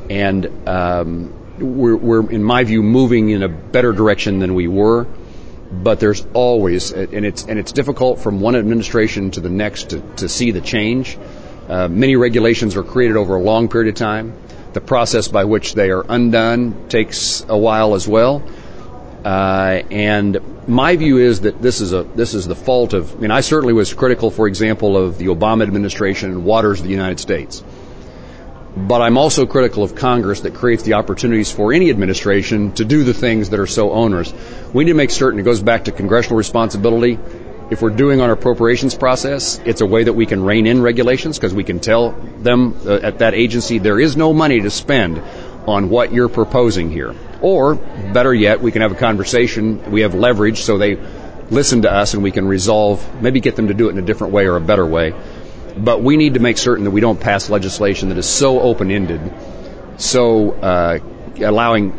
and 0.10 0.68
um, 0.68 1.34
we're, 1.60 1.96
we're, 1.96 2.30
in 2.32 2.44
my 2.44 2.64
view, 2.64 2.82
moving 2.84 3.30
in 3.30 3.44
a 3.44 3.50
better 3.50 3.92
direction 3.92 4.40
than 4.40 4.56
we 4.56 4.68
were. 4.68 5.08
But 5.84 6.00
there's 6.00 6.26
always, 6.34 6.92
and 6.92 7.26
it's 7.26 7.44
and 7.44 7.60
it's 7.60 7.72
difficult 7.72 8.20
from 8.20 8.40
one 8.40 8.56
administration 8.56 9.32
to 9.32 9.42
the 9.42 9.50
next 9.50 9.90
to, 9.90 10.00
to 10.18 10.30
see 10.30 10.52
the 10.52 10.62
change. 10.62 11.18
Uh, 11.68 11.88
many 11.88 12.16
regulations 12.16 12.76
are 12.76 12.84
created 12.84 13.18
over 13.18 13.36
a 13.36 13.42
long 13.42 13.68
period 13.68 13.90
of 13.90 13.96
time. 13.96 14.34
The 14.74 14.82
process 14.82 15.28
by 15.28 15.46
which 15.46 15.74
they 15.74 15.90
are 15.90 16.06
undone 16.08 16.90
takes 16.90 17.46
a 17.48 17.58
while 17.58 17.96
as 17.96 18.08
well. 18.08 18.44
Uh, 19.24 19.82
and 19.90 20.40
my 20.68 20.96
view 20.96 21.18
is 21.18 21.42
that 21.42 21.60
this 21.60 21.82
is 21.82 21.94
a 21.94 22.04
this 22.04 22.36
is 22.36 22.46
the 22.46 22.56
fault 22.56 22.94
of. 22.94 23.12
I 23.16 23.20
mean, 23.20 23.32
I 23.32 23.42
certainly 23.42 23.74
was 23.74 23.94
critical, 23.94 24.30
for 24.30 24.48
example, 24.48 24.96
of 24.96 25.18
the 25.18 25.26
Obama 25.26 25.64
administration 25.64 26.32
and 26.32 26.46
waters 26.46 26.80
of 26.80 26.86
the 26.86 26.92
United 26.92 27.20
States. 27.20 27.64
But 28.78 29.02
I'm 29.02 29.18
also 29.18 29.46
critical 29.46 29.84
of 29.84 29.96
Congress 29.96 30.42
that 30.42 30.54
creates 30.54 30.84
the 30.84 30.94
opportunities 30.94 31.50
for 31.50 31.72
any 31.72 31.90
administration 31.90 32.74
to 32.74 32.84
do 32.84 33.04
the 33.06 33.14
things 33.14 33.50
that 33.52 33.60
are 33.60 33.68
so 33.68 33.92
onerous. 33.92 34.34
We 34.76 34.84
need 34.84 34.92
to 34.92 34.98
make 34.98 35.12
certain 35.12 35.40
it 35.40 35.44
goes 35.44 35.64
back 35.64 35.86
to 35.86 35.94
congressional 35.94 36.36
responsibility. 36.36 37.18
If 37.72 37.82
we're 37.82 37.92
doing 37.92 38.20
our 38.20 38.34
appropriations 38.34 38.94
process, 38.94 39.58
it's 39.64 39.80
a 39.80 39.86
way 39.86 40.04
that 40.04 40.12
we 40.12 40.26
can 40.26 40.44
rein 40.44 40.68
in 40.68 40.82
regulations 40.82 41.38
because 41.38 41.54
we 41.54 41.64
can 41.64 41.80
tell 41.80 42.12
them 42.12 42.78
uh, 42.86 43.00
at 43.02 43.20
that 43.20 43.36
agency 43.36 43.78
there 43.78 44.02
is 44.02 44.18
no 44.18 44.34
money 44.34 44.60
to 44.60 44.70
spend 44.70 45.20
on 45.66 45.90
what 45.90 46.12
you're 46.12 46.28
proposing 46.28 46.92
here. 46.92 47.16
Or, 47.40 47.76
better 47.76 48.34
yet, 48.34 48.60
we 48.60 48.74
can 48.74 48.82
have 48.82 48.92
a 48.92 48.96
conversation. 48.96 49.94
We 49.94 50.02
have 50.02 50.14
leverage 50.14 50.64
so 50.64 50.78
they 50.78 50.98
listen 51.50 51.84
to 51.84 51.92
us 51.94 52.14
and 52.14 52.22
we 52.22 52.32
can 52.32 52.46
resolve, 52.46 53.00
maybe 53.22 53.40
get 53.40 53.56
them 53.56 53.70
to 53.70 53.74
do 53.74 53.88
it 53.88 53.92
in 53.92 54.00
a 54.00 54.06
different 54.06 54.34
way 54.34 54.46
or 54.46 54.58
a 54.58 54.62
better 54.62 54.86
way. 54.86 55.14
But 55.78 56.04
we 56.04 56.18
need 56.18 56.34
to 56.34 56.42
make 56.42 56.58
certain 56.58 56.84
that 56.84 56.92
we 56.92 57.00
don't 57.00 57.22
pass 57.22 57.50
legislation 57.50 58.10
that 58.10 58.18
is 58.18 58.28
so 58.28 58.60
open 58.60 58.92
ended, 58.92 59.22
so 59.96 60.52
uh, 60.52 61.00
allowing 61.38 61.94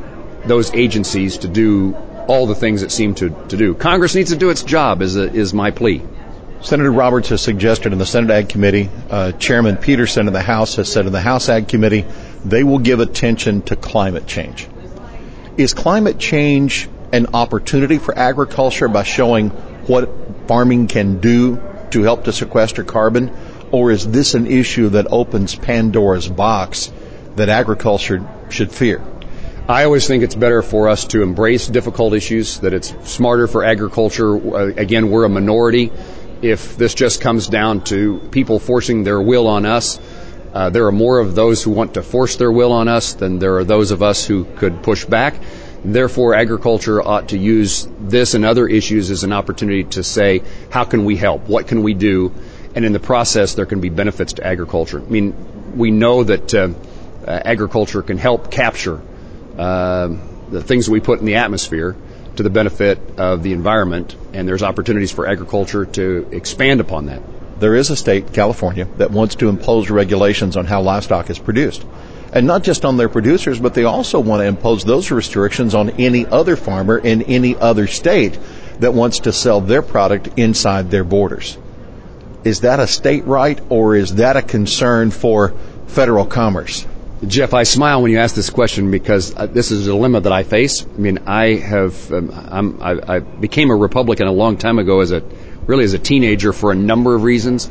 those 0.44 0.74
agencies 0.74 1.38
to 1.38 1.48
do 1.48 1.96
all 2.26 2.46
the 2.46 2.54
things 2.54 2.82
it 2.82 2.90
seem 2.90 3.14
to, 3.14 3.30
to 3.48 3.56
do. 3.56 3.74
Congress 3.74 4.14
needs 4.14 4.30
to 4.30 4.36
do 4.36 4.50
its 4.50 4.62
job, 4.62 5.02
is, 5.02 5.16
a, 5.16 5.32
is 5.32 5.54
my 5.54 5.70
plea. 5.70 6.02
Senator 6.60 6.90
Roberts 6.90 7.28
has 7.28 7.42
suggested 7.42 7.92
in 7.92 7.98
the 7.98 8.06
Senate 8.06 8.30
Ag 8.30 8.48
Committee, 8.48 8.88
uh, 9.10 9.32
Chairman 9.32 9.76
Peterson 9.76 10.26
in 10.26 10.32
the 10.32 10.42
House 10.42 10.76
has 10.76 10.90
said 10.90 11.06
in 11.06 11.12
the 11.12 11.20
House 11.20 11.48
Ag 11.48 11.68
Committee, 11.68 12.04
they 12.44 12.64
will 12.64 12.78
give 12.78 13.00
attention 13.00 13.62
to 13.62 13.76
climate 13.76 14.26
change. 14.26 14.66
Is 15.56 15.74
climate 15.74 16.18
change 16.18 16.88
an 17.12 17.28
opportunity 17.34 17.98
for 17.98 18.16
agriculture 18.18 18.88
by 18.88 19.02
showing 19.02 19.50
what 19.86 20.10
farming 20.48 20.88
can 20.88 21.20
do 21.20 21.60
to 21.90 22.02
help 22.02 22.24
to 22.24 22.32
sequester 22.32 22.84
carbon? 22.84 23.34
Or 23.70 23.90
is 23.90 24.06
this 24.06 24.34
an 24.34 24.46
issue 24.46 24.90
that 24.90 25.06
opens 25.10 25.54
Pandora's 25.54 26.28
box 26.28 26.92
that 27.36 27.48
agriculture 27.48 28.26
should 28.48 28.72
fear? 28.72 29.02
I 29.68 29.82
always 29.82 30.06
think 30.06 30.22
it's 30.22 30.36
better 30.36 30.62
for 30.62 30.88
us 30.88 31.06
to 31.06 31.22
embrace 31.22 31.66
difficult 31.66 32.14
issues, 32.14 32.60
that 32.60 32.72
it's 32.72 32.94
smarter 33.02 33.48
for 33.48 33.64
agriculture. 33.64 34.36
Uh, 34.36 34.66
again, 34.76 35.10
we're 35.10 35.24
a 35.24 35.28
minority. 35.28 35.90
If 36.40 36.76
this 36.76 36.94
just 36.94 37.20
comes 37.20 37.48
down 37.48 37.82
to 37.86 38.20
people 38.30 38.60
forcing 38.60 39.02
their 39.02 39.20
will 39.20 39.48
on 39.48 39.66
us, 39.66 39.98
uh, 40.54 40.70
there 40.70 40.86
are 40.86 40.92
more 40.92 41.18
of 41.18 41.34
those 41.34 41.64
who 41.64 41.72
want 41.72 41.94
to 41.94 42.04
force 42.04 42.36
their 42.36 42.52
will 42.52 42.70
on 42.70 42.86
us 42.86 43.14
than 43.14 43.40
there 43.40 43.56
are 43.56 43.64
those 43.64 43.90
of 43.90 44.04
us 44.04 44.24
who 44.24 44.44
could 44.44 44.84
push 44.84 45.04
back. 45.04 45.34
Therefore, 45.84 46.36
agriculture 46.36 47.02
ought 47.02 47.30
to 47.30 47.38
use 47.38 47.88
this 47.98 48.34
and 48.34 48.44
other 48.44 48.68
issues 48.68 49.10
as 49.10 49.24
an 49.24 49.32
opportunity 49.32 49.82
to 49.82 50.04
say, 50.04 50.42
how 50.70 50.84
can 50.84 51.04
we 51.04 51.16
help? 51.16 51.48
What 51.48 51.66
can 51.66 51.82
we 51.82 51.92
do? 51.92 52.32
And 52.76 52.84
in 52.84 52.92
the 52.92 53.00
process, 53.00 53.54
there 53.54 53.66
can 53.66 53.80
be 53.80 53.88
benefits 53.88 54.34
to 54.34 54.46
agriculture. 54.46 55.00
I 55.00 55.10
mean, 55.10 55.34
we 55.76 55.90
know 55.90 56.22
that 56.22 56.54
uh, 56.54 56.68
uh, 57.26 57.40
agriculture 57.44 58.02
can 58.02 58.16
help 58.16 58.52
capture 58.52 59.02
Um, 59.58 60.20
the 60.50 60.62
things 60.62 60.86
that 60.86 60.92
we 60.92 61.00
put 61.00 61.20
in 61.20 61.26
the 61.26 61.36
atmosphere 61.36 61.96
to 62.36 62.42
the 62.42 62.50
benefit 62.50 62.98
of 63.18 63.42
the 63.42 63.52
environment, 63.52 64.14
and 64.32 64.46
there's 64.46 64.62
opportunities 64.62 65.10
for 65.10 65.26
agriculture 65.26 65.86
to 65.86 66.28
expand 66.30 66.80
upon 66.80 67.06
that. 67.06 67.22
There 67.58 67.74
is 67.74 67.90
a 67.90 67.96
state, 67.96 68.34
California, 68.34 68.86
that 68.98 69.10
wants 69.10 69.36
to 69.36 69.48
impose 69.48 69.88
regulations 69.88 70.56
on 70.56 70.66
how 70.66 70.82
livestock 70.82 71.30
is 71.30 71.38
produced. 71.38 71.84
And 72.32 72.46
not 72.46 72.62
just 72.62 72.84
on 72.84 72.98
their 72.98 73.08
producers, 73.08 73.58
but 73.58 73.72
they 73.72 73.84
also 73.84 74.20
want 74.20 74.40
to 74.40 74.46
impose 74.46 74.84
those 74.84 75.10
restrictions 75.10 75.74
on 75.74 75.90
any 75.90 76.26
other 76.26 76.56
farmer 76.56 76.98
in 76.98 77.22
any 77.22 77.56
other 77.56 77.86
state 77.86 78.38
that 78.80 78.92
wants 78.92 79.20
to 79.20 79.32
sell 79.32 79.62
their 79.62 79.80
product 79.80 80.28
inside 80.36 80.90
their 80.90 81.04
borders. 81.04 81.56
Is 82.44 82.60
that 82.60 82.78
a 82.78 82.86
state 82.86 83.24
right 83.24 83.58
or 83.70 83.96
is 83.96 84.16
that 84.16 84.36
a 84.36 84.42
concern 84.42 85.10
for 85.10 85.54
federal 85.86 86.26
commerce? 86.26 86.86
Jeff, 87.24 87.54
I 87.54 87.62
smile 87.62 88.02
when 88.02 88.12
you 88.12 88.18
ask 88.18 88.34
this 88.34 88.50
question 88.50 88.90
because 88.90 89.34
uh, 89.34 89.46
this 89.46 89.70
is 89.70 89.86
a 89.86 89.90
dilemma 89.90 90.20
that 90.20 90.32
I 90.32 90.42
face. 90.42 90.84
I 90.84 90.98
mean, 90.98 91.20
I 91.26 91.54
have, 91.54 92.12
um, 92.12 92.78
I, 92.82 93.16
I 93.16 93.18
became 93.20 93.70
a 93.70 93.74
Republican 93.74 94.26
a 94.26 94.32
long 94.32 94.58
time 94.58 94.78
ago 94.78 95.00
as 95.00 95.12
a, 95.12 95.22
really 95.66 95.84
as 95.84 95.94
a 95.94 95.98
teenager 95.98 96.52
for 96.52 96.72
a 96.72 96.74
number 96.74 97.14
of 97.14 97.22
reasons. 97.22 97.68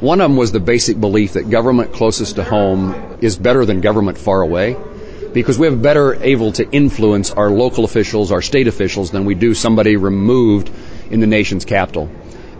One 0.00 0.22
of 0.22 0.30
them 0.30 0.38
was 0.38 0.50
the 0.50 0.60
basic 0.60 0.98
belief 0.98 1.34
that 1.34 1.50
government 1.50 1.92
closest 1.92 2.36
to 2.36 2.44
home 2.44 3.18
is 3.20 3.36
better 3.36 3.66
than 3.66 3.82
government 3.82 4.16
far 4.16 4.40
away 4.40 4.76
because 5.34 5.58
we 5.58 5.66
have 5.66 5.82
better 5.82 6.14
able 6.14 6.52
to 6.52 6.66
influence 6.70 7.30
our 7.30 7.50
local 7.50 7.84
officials, 7.84 8.32
our 8.32 8.40
state 8.40 8.66
officials 8.66 9.10
than 9.10 9.26
we 9.26 9.34
do 9.34 9.52
somebody 9.52 9.96
removed 9.96 10.70
in 11.10 11.20
the 11.20 11.26
nation's 11.26 11.66
capital. 11.66 12.10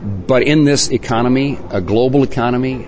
But 0.02 0.42
in 0.42 0.64
this 0.64 0.90
economy, 0.90 1.58
a 1.70 1.80
global 1.80 2.22
economy, 2.22 2.86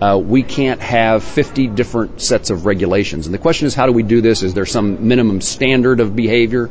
uh, 0.00 0.18
we 0.22 0.42
can't 0.42 0.80
have 0.80 1.24
50 1.24 1.68
different 1.68 2.20
sets 2.20 2.50
of 2.50 2.66
regulations. 2.66 3.26
And 3.26 3.34
the 3.34 3.38
question 3.38 3.66
is, 3.66 3.74
how 3.74 3.86
do 3.86 3.92
we 3.92 4.02
do 4.02 4.20
this? 4.20 4.42
Is 4.42 4.54
there 4.54 4.66
some 4.66 5.08
minimum 5.08 5.40
standard 5.40 6.00
of 6.00 6.14
behavior? 6.14 6.70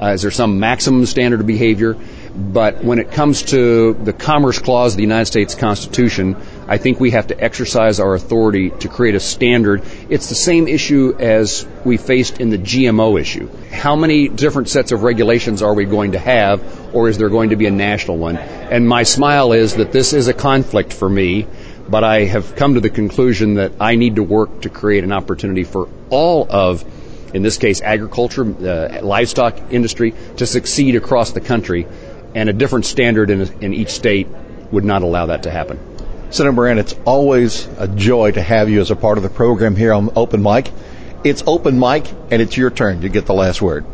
Uh, 0.00 0.14
is 0.14 0.22
there 0.22 0.30
some 0.30 0.58
maximum 0.58 1.06
standard 1.06 1.40
of 1.40 1.46
behavior? 1.46 1.96
But 2.34 2.82
when 2.82 2.98
it 2.98 3.12
comes 3.12 3.42
to 3.54 3.92
the 3.92 4.12
Commerce 4.12 4.58
Clause 4.58 4.94
of 4.94 4.96
the 4.96 5.02
United 5.02 5.26
States 5.26 5.54
Constitution, 5.54 6.34
I 6.66 6.78
think 6.78 6.98
we 6.98 7.10
have 7.10 7.26
to 7.26 7.38
exercise 7.38 8.00
our 8.00 8.14
authority 8.14 8.70
to 8.70 8.88
create 8.88 9.14
a 9.14 9.20
standard. 9.20 9.82
It's 10.08 10.30
the 10.30 10.34
same 10.34 10.66
issue 10.66 11.14
as 11.18 11.66
we 11.84 11.98
faced 11.98 12.40
in 12.40 12.48
the 12.48 12.58
GMO 12.58 13.20
issue. 13.20 13.50
How 13.70 13.94
many 13.94 14.28
different 14.28 14.70
sets 14.70 14.92
of 14.92 15.02
regulations 15.02 15.62
are 15.62 15.74
we 15.74 15.84
going 15.84 16.12
to 16.12 16.18
have, 16.18 16.94
or 16.94 17.08
is 17.08 17.18
there 17.18 17.28
going 17.28 17.50
to 17.50 17.56
be 17.56 17.66
a 17.66 17.70
national 17.70 18.16
one? 18.16 18.38
And 18.38 18.88
my 18.88 19.02
smile 19.02 19.52
is 19.52 19.76
that 19.76 19.92
this 19.92 20.14
is 20.14 20.26
a 20.26 20.34
conflict 20.34 20.94
for 20.94 21.08
me 21.08 21.46
but 21.88 22.04
I 22.04 22.24
have 22.24 22.56
come 22.56 22.74
to 22.74 22.80
the 22.80 22.90
conclusion 22.90 23.54
that 23.54 23.72
I 23.80 23.96
need 23.96 24.16
to 24.16 24.22
work 24.22 24.62
to 24.62 24.68
create 24.68 25.04
an 25.04 25.12
opportunity 25.12 25.64
for 25.64 25.88
all 26.10 26.46
of, 26.50 26.84
in 27.34 27.42
this 27.42 27.58
case, 27.58 27.80
agriculture, 27.80 28.42
uh, 28.44 29.00
livestock 29.02 29.58
industry 29.70 30.14
to 30.36 30.46
succeed 30.46 30.96
across 30.96 31.32
the 31.32 31.40
country, 31.40 31.86
and 32.34 32.48
a 32.48 32.52
different 32.52 32.86
standard 32.86 33.30
in, 33.30 33.42
in 33.62 33.74
each 33.74 33.90
state 33.90 34.28
would 34.70 34.84
not 34.84 35.02
allow 35.02 35.26
that 35.26 35.42
to 35.42 35.50
happen. 35.50 35.78
Senator 36.30 36.52
Moran, 36.52 36.78
it's 36.78 36.94
always 37.04 37.68
a 37.76 37.86
joy 37.86 38.30
to 38.30 38.40
have 38.40 38.70
you 38.70 38.80
as 38.80 38.90
a 38.90 38.96
part 38.96 39.18
of 39.18 39.22
the 39.22 39.28
program 39.28 39.76
here 39.76 39.92
on 39.92 40.10
Open 40.16 40.42
Mic. 40.42 40.70
It's 41.24 41.42
Open 41.46 41.78
Mic, 41.78 42.10
and 42.30 42.40
it's 42.40 42.56
your 42.56 42.70
turn 42.70 43.02
to 43.02 43.10
get 43.10 43.26
the 43.26 43.34
last 43.34 43.60
word. 43.60 43.84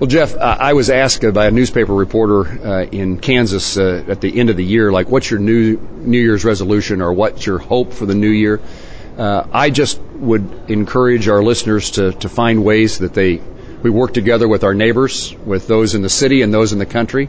Well, 0.00 0.08
Jeff, 0.08 0.34
I 0.34 0.72
was 0.72 0.88
asked 0.88 1.30
by 1.34 1.44
a 1.44 1.50
newspaper 1.50 1.92
reporter 1.92 2.46
uh, 2.66 2.84
in 2.84 3.18
Kansas 3.18 3.76
uh, 3.76 4.02
at 4.08 4.22
the 4.22 4.40
end 4.40 4.48
of 4.48 4.56
the 4.56 4.64
year, 4.64 4.90
like, 4.90 5.10
what's 5.10 5.30
your 5.30 5.40
new 5.40 5.76
New 5.76 6.18
Year's 6.18 6.42
resolution 6.42 7.02
or 7.02 7.12
what's 7.12 7.44
your 7.44 7.58
hope 7.58 7.92
for 7.92 8.06
the 8.06 8.14
new 8.14 8.30
year? 8.30 8.62
Uh, 9.18 9.46
I 9.52 9.68
just 9.68 10.00
would 10.00 10.70
encourage 10.70 11.28
our 11.28 11.42
listeners 11.42 11.90
to, 11.90 12.12
to 12.12 12.30
find 12.30 12.64
ways 12.64 13.00
that 13.00 13.12
they 13.12 13.42
we 13.82 13.90
work 13.90 14.14
together 14.14 14.48
with 14.48 14.64
our 14.64 14.72
neighbors, 14.72 15.36
with 15.44 15.66
those 15.66 15.94
in 15.94 16.00
the 16.00 16.08
city 16.08 16.40
and 16.40 16.54
those 16.54 16.72
in 16.72 16.78
the 16.78 16.86
country, 16.86 17.28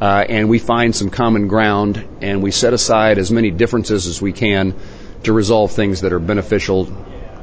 uh, 0.00 0.24
and 0.28 0.48
we 0.48 0.58
find 0.58 0.96
some 0.96 1.10
common 1.10 1.46
ground 1.46 2.04
and 2.20 2.42
we 2.42 2.50
set 2.50 2.72
aside 2.72 3.18
as 3.18 3.30
many 3.30 3.52
differences 3.52 4.08
as 4.08 4.20
we 4.20 4.32
can 4.32 4.74
to 5.22 5.32
resolve 5.32 5.70
things 5.70 6.00
that 6.00 6.12
are 6.12 6.18
beneficial 6.18 6.86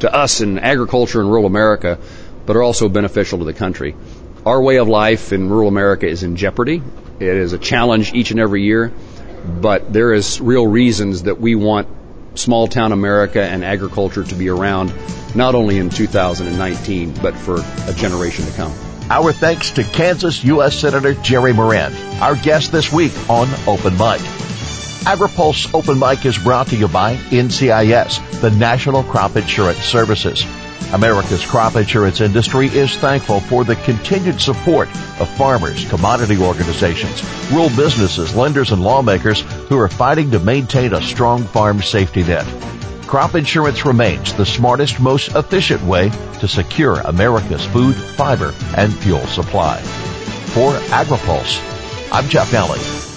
to 0.01 0.13
us 0.13 0.41
in 0.41 0.59
agriculture 0.59 1.21
and 1.21 1.29
rural 1.29 1.45
America, 1.45 1.97
but 2.45 2.57
are 2.57 2.61
also 2.61 2.89
beneficial 2.89 3.39
to 3.39 3.45
the 3.45 3.53
country. 3.53 3.95
Our 4.45 4.61
way 4.61 4.77
of 4.77 4.87
life 4.87 5.33
in 5.33 5.49
rural 5.49 5.67
America 5.67 6.07
is 6.07 6.21
in 6.21 6.35
jeopardy. 6.35 6.83
It 7.19 7.27
is 7.27 7.53
a 7.53 7.57
challenge 7.57 8.13
each 8.13 8.29
and 8.29 8.39
every 8.39 8.61
year, 8.61 8.93
but 9.43 9.91
there 9.91 10.13
is 10.13 10.39
real 10.39 10.67
reasons 10.67 11.23
that 11.23 11.41
we 11.41 11.55
want 11.55 11.87
small 12.35 12.67
town 12.67 12.91
America 12.91 13.41
and 13.41 13.65
agriculture 13.65 14.23
to 14.23 14.35
be 14.35 14.49
around 14.49 14.93
not 15.33 15.55
only 15.55 15.79
in 15.79 15.89
2019, 15.89 17.15
but 17.23 17.35
for 17.35 17.55
a 17.87 17.93
generation 17.93 18.45
to 18.45 18.51
come. 18.51 18.71
Our 19.09 19.33
thanks 19.33 19.71
to 19.71 19.83
Kansas 19.83 20.43
U.S. 20.43 20.77
Senator 20.77 21.15
Jerry 21.15 21.51
Moran, 21.51 21.91
our 22.21 22.35
guest 22.35 22.71
this 22.71 22.93
week 22.93 23.13
on 23.27 23.49
Open 23.67 23.93
Mic. 23.93 24.21
AgriPulse 25.05 25.73
Open 25.73 25.97
Mic 25.97 26.23
is 26.23 26.37
brought 26.37 26.67
to 26.67 26.75
you 26.75 26.87
by 26.87 27.15
NCIS, 27.15 28.41
the 28.41 28.51
National 28.51 29.01
Crop 29.01 29.35
Insurance 29.35 29.79
Services. 29.79 30.45
America's 30.93 31.45
crop 31.45 31.75
insurance 31.75 32.21
industry 32.21 32.67
is 32.67 32.95
thankful 32.97 33.39
for 33.39 33.63
the 33.63 33.75
continued 33.77 34.39
support 34.39 34.87
of 35.19 35.29
farmers, 35.37 35.87
commodity 35.89 36.37
organizations, 36.37 37.23
rural 37.51 37.69
businesses, 37.69 38.35
lenders, 38.35 38.71
and 38.71 38.81
lawmakers 38.81 39.41
who 39.67 39.77
are 39.77 39.89
fighting 39.89 40.31
to 40.31 40.39
maintain 40.39 40.93
a 40.93 41.01
strong 41.01 41.43
farm 41.43 41.81
safety 41.81 42.23
net. 42.23 42.45
Crop 43.07 43.35
insurance 43.35 43.85
remains 43.85 44.33
the 44.33 44.45
smartest, 44.45 44.99
most 44.99 45.35
efficient 45.35 45.83
way 45.83 46.09
to 46.39 46.47
secure 46.47 46.99
America's 47.01 47.65
food, 47.65 47.95
fiber, 47.95 48.53
and 48.77 48.93
fuel 48.93 49.25
supply. 49.27 49.79
For 50.53 50.73
AgriPulse, 50.89 51.61
I'm 52.11 52.27
Jeff 52.29 52.51
Nalley. 52.51 53.14